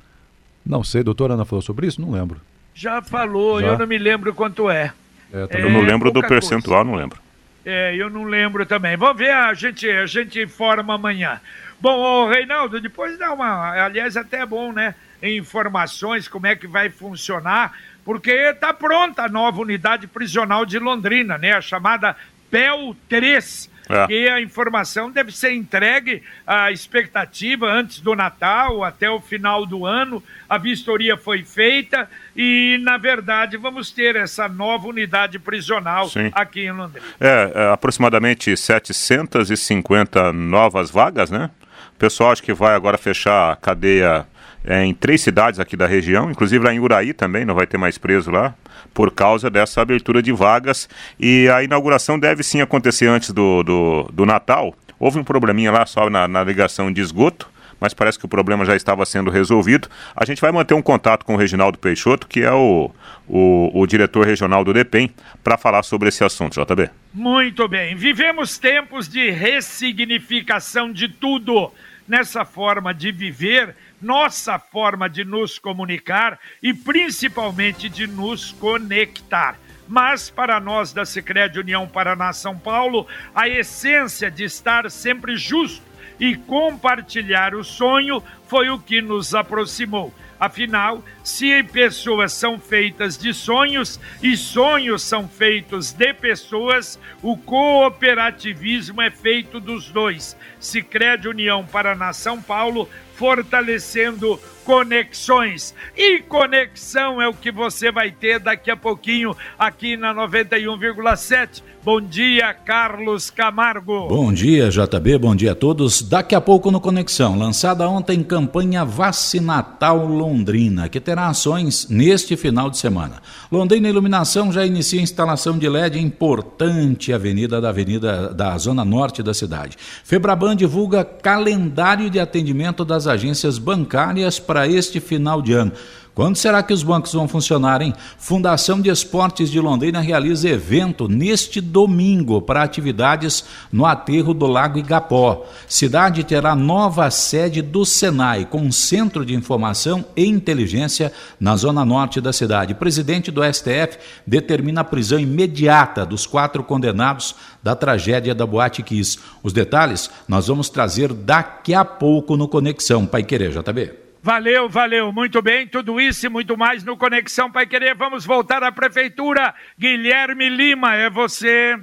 Não 0.65 0.85
sei, 0.85 1.03
doutora 1.03 1.35
Ana 1.35 1.45
falou 1.45 1.63
sobre 1.63 1.87
isso? 1.87 2.01
Não 2.01 2.11
lembro. 2.11 2.41
Já 2.75 3.03
falou, 3.03 3.61
Já? 3.61 3.69
eu 3.69 3.79
não 3.79 3.87
me 3.87 3.99
lembro 3.99 4.35
quanto 4.35 4.71
é. 4.71 4.93
é 5.33 5.47
tá 5.47 5.59
eu 5.59 5.71
não 5.71 5.81
lembro 5.81 6.11
do 6.11 6.21
percentual, 6.21 6.85
coisa. 6.85 6.91
não 6.91 6.99
lembro. 6.99 7.21
É, 7.65 7.95
eu 7.95 8.09
não 8.09 8.25
lembro 8.25 8.65
também. 8.65 8.97
Vamos 8.97 9.19
ver, 9.19 9.33
a 9.33 9.53
gente, 9.53 9.89
a 9.89 10.07
gente 10.07 10.41
informa 10.41 10.95
amanhã. 10.95 11.41
Bom, 11.81 12.29
Reinaldo, 12.29 12.81
depois 12.81 13.19
dá 13.19 13.33
uma. 13.33 13.73
Aliás, 13.85 14.17
até 14.17 14.41
é 14.41 14.47
bom, 14.47 14.73
né? 14.73 14.95
Informações, 15.23 16.29
como 16.29 16.47
é 16.47 16.57
que 16.57 16.67
vai 16.67 16.89
funcionar, 16.89 17.73
porque 18.05 18.31
está 18.31 18.73
pronta 18.73 19.25
a 19.25 19.29
nova 19.29 19.61
unidade 19.61 20.07
prisional 20.07 20.65
de 20.65 20.79
Londrina, 20.79 21.37
né? 21.37 21.53
A 21.53 21.61
chamada 21.61 22.17
PEL 22.51 22.97
3 23.09 23.70
é. 23.91 24.07
que 24.07 24.29
a 24.29 24.41
informação 24.41 25.11
deve 25.11 25.33
ser 25.33 25.53
entregue 25.53 26.23
à 26.47 26.71
expectativa 26.71 27.67
antes 27.67 28.01
do 28.01 28.15
Natal, 28.15 28.85
até 28.85 29.11
o 29.11 29.21
final 29.21 29.67
do 29.67 29.85
ano. 29.85 30.23
A 30.49 30.57
vistoria 30.59 31.17
foi 31.17 31.43
feita 31.43 32.09
e, 32.37 32.79
na 32.83 32.97
verdade, 32.97 33.57
vamos 33.57 33.91
ter 33.91 34.17
essa 34.17 34.49
nova 34.49 34.87
unidade 34.87 35.39
prisional 35.39 36.09
Sim. 36.09 36.31
aqui 36.33 36.61
em 36.61 36.73
Londrina. 36.73 37.07
É, 37.21 37.53
é, 37.55 37.73
aproximadamente 37.73 38.57
750 38.57 40.33
novas 40.33 40.91
vagas, 40.91 41.31
né? 41.31 41.51
O 41.95 41.99
pessoal 41.99 42.33
acho 42.33 42.43
que 42.43 42.53
vai 42.53 42.75
agora 42.75 42.97
fechar 42.97 43.53
a 43.53 43.57
cadeia 43.57 44.27
é, 44.65 44.85
em 44.85 44.95
três 44.95 45.21
cidades 45.21 45.61
aqui 45.61 45.77
da 45.77 45.87
região, 45.87 46.31
inclusive 46.31 46.65
lá 46.65 46.73
em 46.73 46.79
Uraí 46.79 47.13
também, 47.13 47.45
não 47.45 47.55
vai 47.55 47.67
ter 47.67 47.77
mais 47.77 47.99
preso 47.99 48.31
lá 48.31 48.55
por 48.93 49.11
causa 49.13 49.51
dessa 49.51 49.81
abertura 49.81 50.23
de 50.23 50.33
vagas. 50.33 50.89
E 51.19 51.49
a 51.49 51.63
inauguração 51.63 52.19
deve 52.19 52.43
sim 52.43 52.61
acontecer 52.61 53.07
antes 53.07 53.31
do, 53.31 53.63
do, 53.63 54.11
do 54.13 54.27
Natal. 54.27 54.75
Houve 54.99 55.19
um 55.19 55.25
probleminha 55.25 55.73
lá 55.73 55.87
só 55.87 56.11
na, 56.11 56.29
na 56.29 56.45
ligação 56.45 56.93
de 56.93 57.01
esgoto 57.01 57.51
mas 57.81 57.95
parece 57.95 58.19
que 58.19 58.27
o 58.27 58.29
problema 58.29 58.65
já 58.65 58.77
estava 58.77 59.07
sendo 59.07 59.31
resolvido. 59.31 59.89
A 60.15 60.25
gente 60.25 60.41
vai 60.41 60.53
manter 60.53 60.75
um 60.75 60.83
contato 60.83 61.25
com 61.25 61.35
o 61.35 61.37
Reginaldo 61.37 61.79
Peixoto, 61.79 62.29
que 62.29 62.43
é 62.43 62.53
o, 62.53 62.91
o, 63.27 63.71
o 63.81 63.87
diretor 63.87 64.27
regional 64.27 64.63
do 64.63 64.75
DEPEN, 64.75 65.11
para 65.43 65.57
falar 65.57 65.83
sobre 65.83 66.11
esse 66.11 66.23
assunto, 66.23 66.63
JB. 66.63 66.91
Muito 67.15 67.67
bem. 67.67 67.97
Vivemos 67.97 68.59
tempos 68.59 69.09
de 69.09 69.31
ressignificação 69.31 70.93
de 70.93 71.09
tudo. 71.09 71.73
Nessa 72.07 72.45
forma 72.45 72.93
de 72.93 73.13
viver, 73.13 73.75
nossa 74.01 74.59
forma 74.59 75.09
de 75.09 75.25
nos 75.25 75.59
comunicar 75.59 76.39
e 76.63 76.73
principalmente 76.73 77.89
de 77.89 78.07
nos 78.07 78.53
conectar. 78.53 79.59
Mas 79.87 80.31
para 80.31 80.61
nós 80.61 80.93
da 80.93 81.05
Sicredi 81.05 81.59
União 81.59 81.87
Paraná 81.87 82.33
São 82.33 82.57
Paulo, 82.57 83.07
a 83.35 83.49
essência 83.49 84.31
de 84.31 84.45
estar 84.45 84.89
sempre 84.91 85.37
justo 85.37 85.83
e 86.19 86.37
compartilhar 86.37 87.55
o 87.55 87.65
sonho 87.65 88.23
foi 88.47 88.71
o 88.71 88.79
que 88.79 89.01
nos 89.01 89.35
aproximou. 89.35 90.15
Afinal, 90.41 91.05
se 91.23 91.63
pessoas 91.65 92.33
são 92.33 92.59
feitas 92.59 93.19
de 93.19 93.35
sonhos 93.35 94.01
e 94.23 94.37
sonhos 94.39 95.03
são 95.03 95.29
feitos 95.29 95.93
de 95.93 96.15
pessoas, 96.15 96.99
o 97.21 97.37
cooperativismo 97.37 99.03
é 99.03 99.11
feito 99.11 99.61
dos 99.61 99.91
dois. 99.91 100.35
Sicredi 100.59 101.29
União 101.29 101.67
Paraná 101.67 102.15
São 102.15 102.41
Paulo 102.41 102.89
fortalecendo 103.21 104.41
conexões. 104.65 105.75
E 105.95 106.21
conexão 106.21 107.21
é 107.21 107.29
o 107.29 107.35
que 107.35 107.53
você 107.53 107.93
vai 107.93 108.11
ter 108.11 108.41
daqui 108.41 108.71
a 108.71 108.77
pouquinho 108.77 109.37
aqui 109.59 109.95
na 109.95 110.15
91,7. 110.15 111.63
Bom 111.83 111.99
dia, 111.99 112.53
Carlos 112.53 113.31
Camargo. 113.31 114.07
Bom 114.07 114.31
dia, 114.31 114.69
JB. 114.69 115.17
Bom 115.17 115.35
dia 115.35 115.53
a 115.53 115.55
todos. 115.55 116.03
Daqui 116.03 116.35
a 116.35 116.41
pouco 116.41 116.71
no 116.71 116.79
Conexão, 116.79 117.39
lançada 117.39 117.89
ontem 117.89 118.23
campanha 118.23 118.85
Vacinatal 118.85 120.07
Londrina, 120.07 120.91
que 120.91 121.01
terá 121.01 121.29
ações 121.29 121.89
neste 121.89 122.37
final 122.37 122.69
de 122.69 122.77
semana. 122.77 123.23
Londrina 123.51 123.89
Iluminação 123.89 124.53
já 124.53 124.65
inicia 124.67 125.01
a 125.01 125.03
instalação 125.03 125.59
de 125.59 125.67
LED 125.71 125.99
em 125.99 126.05
importante 126.05 127.15
avenida 127.15 127.63
da 127.63 127.71
avenida 127.71 128.35
da 128.35 128.59
zona 128.59 128.85
norte 128.85 129.23
da 129.23 129.33
cidade. 129.33 129.79
Febraban 130.05 130.55
divulga 130.55 131.03
calendário 131.03 132.11
de 132.11 132.21
atendimento 132.21 132.85
das 132.85 133.07
agências 133.11 133.59
bancárias 133.59 134.39
para 134.39 134.67
este 134.67 135.01
final 135.01 135.43
de 135.43 135.53
ano. 135.53 135.73
Quando 136.21 136.37
será 136.37 136.63
que 136.63 136.75
os 136.75 136.83
bancos 136.83 137.15
vão 137.15 137.27
funcionar, 137.27 137.81
hein? 137.81 137.95
Fundação 138.19 138.79
de 138.79 138.91
Esportes 138.91 139.51
de 139.51 139.59
Londrina 139.59 140.01
realiza 140.01 140.51
evento 140.51 141.09
neste 141.09 141.63
domingo 141.63 142.43
para 142.43 142.63
atividades 142.63 143.43
no 143.73 143.87
aterro 143.87 144.35
do 144.35 144.47
Lago 144.47 144.79
Igapó. 144.79 145.47
Cidade 145.67 146.23
terá 146.23 146.55
nova 146.55 147.11
sede 147.11 147.63
do 147.63 147.87
Senai, 147.87 148.45
com 148.45 148.71
centro 148.71 149.25
de 149.25 149.35
informação 149.35 150.05
e 150.15 150.27
inteligência 150.27 151.11
na 151.41 151.57
zona 151.57 151.87
norte 151.87 152.21
da 152.21 152.35
cidade. 152.35 152.75
O 152.75 152.77
presidente 152.77 153.31
do 153.31 153.43
STF 153.43 153.97
determina 154.27 154.83
a 154.83 154.85
prisão 154.85 155.19
imediata 155.19 156.05
dos 156.05 156.27
quatro 156.27 156.63
condenados 156.63 157.35
da 157.63 157.75
tragédia 157.75 158.35
da 158.35 158.45
Boate 158.45 158.83
Kiss. 158.83 159.19
Os 159.43 159.55
detalhes 159.55 160.11
nós 160.29 160.49
vamos 160.49 160.69
trazer 160.69 161.15
daqui 161.15 161.73
a 161.73 161.83
pouco 161.83 162.37
no 162.37 162.47
Conexão 162.47 163.07
Pai 163.07 163.23
Querer, 163.23 163.53
JB. 163.53 164.10
Valeu, 164.23 164.69
valeu. 164.69 165.11
Muito 165.11 165.41
bem, 165.41 165.67
tudo 165.67 165.99
isso 165.99 166.27
e 166.27 166.29
muito 166.29 166.57
mais 166.57 166.85
no 166.85 166.95
Conexão 166.95 167.51
Pai 167.51 167.67
Querer. 167.67 167.95
Vamos 167.95 168.27
voltar 168.27 168.63
à 168.63 168.71
Prefeitura. 168.71 169.55
Guilherme 169.79 170.51
Lima, 170.51 170.95
é 170.95 171.09
você. 171.09 171.79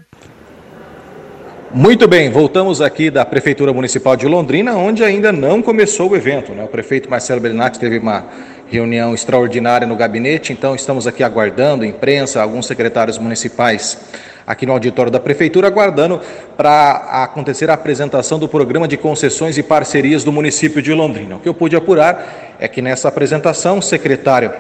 Muito 1.74 2.08
bem, 2.08 2.30
voltamos 2.30 2.80
aqui 2.80 3.10
da 3.10 3.26
Prefeitura 3.26 3.74
Municipal 3.74 4.16
de 4.16 4.28
Londrina, 4.28 4.76
onde 4.76 5.04
ainda 5.04 5.32
não 5.32 5.64
começou 5.64 6.12
o 6.12 6.16
evento. 6.16 6.52
Né? 6.54 6.64
O 6.64 6.68
prefeito 6.68 7.10
Marcelo 7.10 7.42
Belinati 7.42 7.80
teve 7.80 7.98
uma 7.98 8.26
reunião 8.68 9.16
extraordinária 9.16 9.88
no 9.88 9.96
gabinete, 9.96 10.54
então 10.54 10.76
estamos 10.76 11.08
aqui 11.08 11.24
aguardando 11.24 11.84
imprensa, 11.84 12.42
alguns 12.42 12.68
secretários 12.68 13.18
municipais 13.18 14.00
aqui 14.48 14.66
no 14.66 14.72
auditório 14.72 15.12
da 15.12 15.20
Prefeitura, 15.20 15.68
aguardando 15.68 16.22
para 16.56 17.24
acontecer 17.24 17.70
a 17.70 17.74
apresentação 17.74 18.40
do 18.40 18.48
programa 18.48 18.88
de 18.88 18.96
concessões 18.96 19.58
e 19.58 19.64
parcerias 19.64 20.24
do 20.24 20.32
município 20.32 20.82
de 20.82 20.94
Londrina. 20.94 21.36
O 21.36 21.40
que 21.40 21.50
eu 21.50 21.54
pude 21.54 21.76
apurar 21.76 22.56
é 22.58 22.66
que 22.66 22.82
nessa 22.82 23.10
apresentação, 23.10 23.80
o 23.80 23.82
secretário 23.82 24.54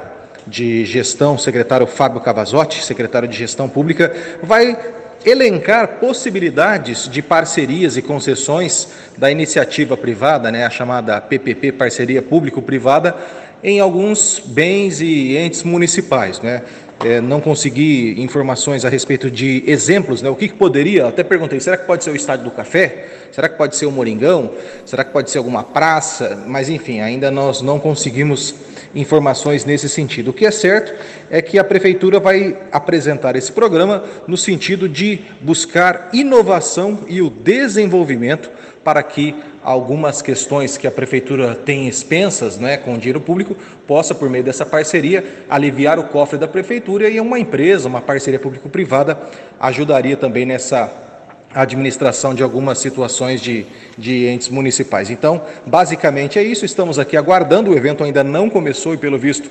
de 0.46 0.86
Gestão, 0.86 1.38
secretário 1.38 1.88
Fábio 1.88 2.20
Cavazotti, 2.20 2.84
secretário 2.84 3.30
de 3.30 3.38
Gestão 3.38 3.70
Pública, 3.70 4.14
vai 4.44 4.78
elencar 5.26 6.00
possibilidades 6.00 7.10
de 7.10 7.22
parcerias 7.22 7.98
e 7.98 8.02
concessões 8.02 8.90
da 9.18 9.32
iniciativa 9.32 9.98
privada, 9.98 10.52
né, 10.52 10.66
a 10.66 10.70
chamada 10.70 11.20
PPP, 11.20 11.72
Parceria 11.72 12.22
Público-Privada, 12.22 13.16
em 13.64 13.80
alguns 13.80 14.42
bens 14.46 15.02
e 15.02 15.36
entes 15.36 15.64
municipais. 15.64 16.40
Né? 16.42 16.62
É, 17.04 17.22
não 17.22 17.40
consegui 17.40 18.20
informações 18.22 18.84
a 18.84 18.90
respeito 18.90 19.30
de 19.30 19.64
exemplos, 19.68 20.22
né? 20.22 20.30
O 20.30 20.36
que, 20.36 20.48
que, 20.48 20.56
poderia? 20.56 21.08
Até 21.08 21.24
perguntei, 21.24 21.60
será 21.60 21.78
que 21.78 21.86
pode 21.86 22.04
ser 22.04 22.12
o 22.12 22.16
estádio 22.16 22.46
do 22.46 22.52
café? 22.52 23.27
Será 23.32 23.50
que 23.50 23.58
pode 23.58 23.76
ser 23.76 23.86
o 23.86 23.92
Moringão? 23.92 24.52
Será 24.86 25.04
que 25.04 25.12
pode 25.12 25.30
ser 25.30 25.38
alguma 25.38 25.64
praça? 25.64 26.44
Mas 26.46 26.70
enfim, 26.70 27.02
ainda 27.02 27.30
nós 27.30 27.62
não 27.62 27.80
conseguimos 27.80 28.56
informações 28.96 29.66
nesse 29.66 29.88
sentido. 29.90 30.30
O 30.30 30.34
que 30.34 30.46
é 30.46 30.52
certo 30.52 30.94
é 31.30 31.42
que 31.42 31.60
a 31.60 31.64
prefeitura 31.64 32.20
vai 32.20 32.58
apresentar 32.72 33.36
esse 33.36 33.52
programa 33.52 34.04
no 34.28 34.38
sentido 34.38 34.88
de 34.88 35.22
buscar 35.42 36.10
inovação 36.14 37.00
e 37.08 37.22
o 37.22 37.30
desenvolvimento 37.30 38.50
para 38.84 39.04
que 39.04 39.36
algumas 39.62 40.22
questões 40.22 40.78
que 40.78 40.88
a 40.88 40.92
prefeitura 40.92 41.54
tem 41.54 41.90
expensas 41.90 42.58
né, 42.58 42.78
com 42.78 42.98
dinheiro 42.98 43.20
público 43.20 43.54
possa, 43.86 44.16
por 44.16 44.30
meio 44.30 44.44
dessa 44.44 44.66
parceria, 44.66 45.44
aliviar 45.50 46.00
o 46.00 46.06
cofre 46.06 46.38
da 46.38 46.48
prefeitura 46.48 47.10
e 47.10 47.20
uma 47.20 47.38
empresa, 47.38 47.90
uma 47.90 48.00
parceria 48.00 48.40
público-privada, 48.40 49.20
ajudaria 49.60 50.16
também 50.16 50.46
nessa 50.46 51.07
administração 51.54 52.34
de 52.34 52.44
algumas 52.44 52.78
situações 52.80 53.42
de, 53.42 53.66
de 53.98 54.28
entes 54.28 54.50
municipais. 54.50 55.10
Então, 55.10 55.42
basicamente 55.66 56.38
é 56.38 56.44
isso, 56.44 56.66
estamos 56.66 57.00
aqui 57.00 57.16
aguardando, 57.16 57.72
o 57.72 57.78
evento 57.78 58.04
ainda 58.04 58.24
não 58.24 58.50
começou 58.50 58.94
e, 58.94 58.98
pelo 58.98 59.18
visto, 59.18 59.50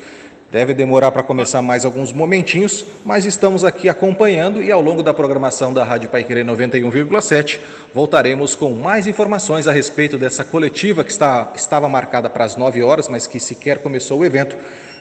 Deve 0.50 0.72
demorar 0.72 1.11
para 1.11 1.24
começar 1.24 1.61
mais 1.61 1.85
alguns 1.85 2.12
momentinhos, 2.12 2.87
mas 3.04 3.24
estamos 3.24 3.64
aqui 3.64 3.88
acompanhando 3.88 4.62
e 4.62 4.70
ao 4.70 4.80
longo 4.80 5.02
da 5.02 5.12
programação 5.12 5.72
da 5.72 5.82
Rádio 5.82 6.09
Paiquerê 6.09 6.44
91,7 6.44 7.59
voltaremos 7.92 8.54
com 8.54 8.72
mais 8.72 9.09
informações 9.09 9.66
a 9.66 9.72
respeito 9.72 10.16
dessa 10.16 10.44
coletiva 10.44 11.02
que 11.02 11.11
está, 11.11 11.52
estava 11.56 11.88
marcada 11.88 12.30
para 12.30 12.44
as 12.44 12.54
9 12.54 12.80
horas, 12.80 13.09
mas 13.09 13.26
que 13.26 13.40
sequer 13.40 13.78
começou 13.78 14.20
o 14.20 14.24
evento 14.24 14.56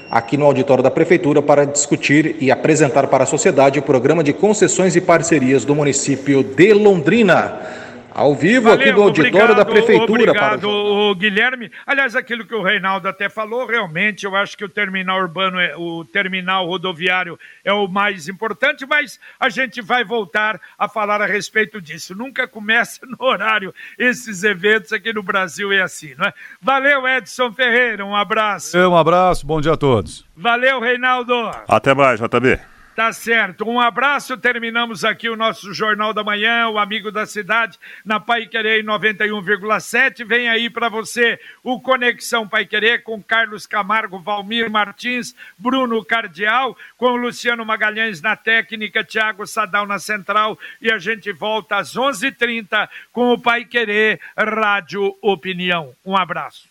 aqui 0.10 0.38
no 0.38 0.46
auditório 0.46 0.84
da 0.84 0.92
Prefeitura 0.92 1.42
para 1.42 1.66
discutir 1.66 2.36
e 2.40 2.52
apresentar 2.52 3.08
para 3.08 3.24
a 3.24 3.28
sociedade 3.28 3.80
o 3.80 3.82
programa 3.84 4.24
de 4.24 4.34
concessões 4.34 4.96
e 4.96 5.02
parcerias 5.02 5.66
do 5.66 5.76
município 5.76 6.44
de 6.44 6.74
Londrina. 6.74 7.85
Ao 8.16 8.34
vivo 8.34 8.70
Valeu, 8.70 8.82
aqui 8.82 8.94
do 8.94 9.04
auditório 9.04 9.36
obrigado, 9.36 9.58
da 9.58 9.66
Prefeitura. 9.66 10.22
Obrigado, 10.22 10.70
para... 10.70 11.20
Guilherme. 11.20 11.70
Aliás, 11.86 12.16
aquilo 12.16 12.46
que 12.46 12.56
o 12.56 12.64
Reinaldo 12.64 13.10
até 13.10 13.28
falou, 13.28 13.66
realmente 13.66 14.26
eu 14.26 14.34
acho 14.38 14.58
que 14.58 14.64
o 14.64 14.70
terminal 14.70 15.20
urbano, 15.20 15.60
é, 15.60 15.76
o 15.76 16.06
terminal 16.06 16.66
rodoviário 16.66 17.38
é 17.62 17.74
o 17.74 17.90
mais 17.90 18.30
importante, 18.30 18.86
mas 18.86 19.20
a 19.38 19.50
gente 19.50 19.82
vai 19.82 20.06
voltar 20.06 20.62
a 20.80 20.88
falar 20.88 21.22
a 21.22 21.26
respeito 21.26 21.82
disso. 21.82 22.16
Nunca 22.16 22.48
começa 22.48 23.06
no 23.06 23.18
horário 23.20 23.76
esses 24.00 24.46
eventos 24.46 24.94
aqui 24.94 25.12
no 25.12 25.22
Brasil 25.22 25.74
é 25.74 25.82
assim, 25.82 26.16
não 26.18 26.26
é? 26.26 26.34
Valeu, 26.62 27.06
Edson 27.06 27.52
Ferreira, 27.52 28.06
um 28.06 28.16
abraço. 28.16 28.78
Um 28.78 28.96
abraço, 28.96 29.46
bom 29.46 29.60
dia 29.60 29.74
a 29.74 29.78
todos. 29.78 30.26
Valeu, 30.38 30.80
Reinaldo. 30.80 31.34
Até 31.68 31.94
mais, 31.94 32.22
JB. 32.22 32.75
Tá 32.96 33.12
certo. 33.12 33.68
Um 33.68 33.80
abraço. 33.80 34.38
Terminamos 34.38 35.04
aqui 35.04 35.28
o 35.28 35.36
nosso 35.36 35.74
Jornal 35.74 36.14
da 36.14 36.24
Manhã, 36.24 36.70
o 36.70 36.80
Amigo 36.80 37.12
da 37.12 37.26
Cidade, 37.26 37.78
na 38.06 38.22
Pai 38.22 38.48
Querer 38.48 38.86
91,7. 38.86 40.24
Vem 40.24 40.48
aí 40.48 40.70
para 40.70 40.88
você 40.88 41.38
o 41.62 41.78
Conexão 41.80 42.48
Pai 42.48 42.66
Querer 42.66 43.04
com 43.04 43.22
Carlos 43.22 43.68
Camargo, 43.68 44.18
Valmir 44.18 44.72
Martins, 44.72 45.36
Bruno 45.58 46.06
Cardial, 46.06 46.78
com 46.98 47.18
Luciano 47.18 47.66
Magalhães 47.66 48.22
na 48.22 48.38
técnica, 48.38 49.04
Tiago 49.04 49.46
Sadal 49.46 49.86
na 49.86 50.00
central. 50.00 50.58
E 50.82 50.90
a 50.90 50.98
gente 50.98 51.34
volta 51.34 51.76
às 51.76 51.98
11:30 51.98 52.28
h 52.28 52.32
30 52.38 52.90
com 53.12 53.34
o 53.34 53.40
Pai 53.40 53.66
Querer 53.66 54.22
Rádio 54.38 55.14
Opinião. 55.22 55.90
Um 56.06 56.16
abraço. 56.16 56.64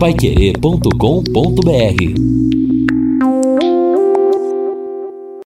Paiquerê.com.br 0.00 2.41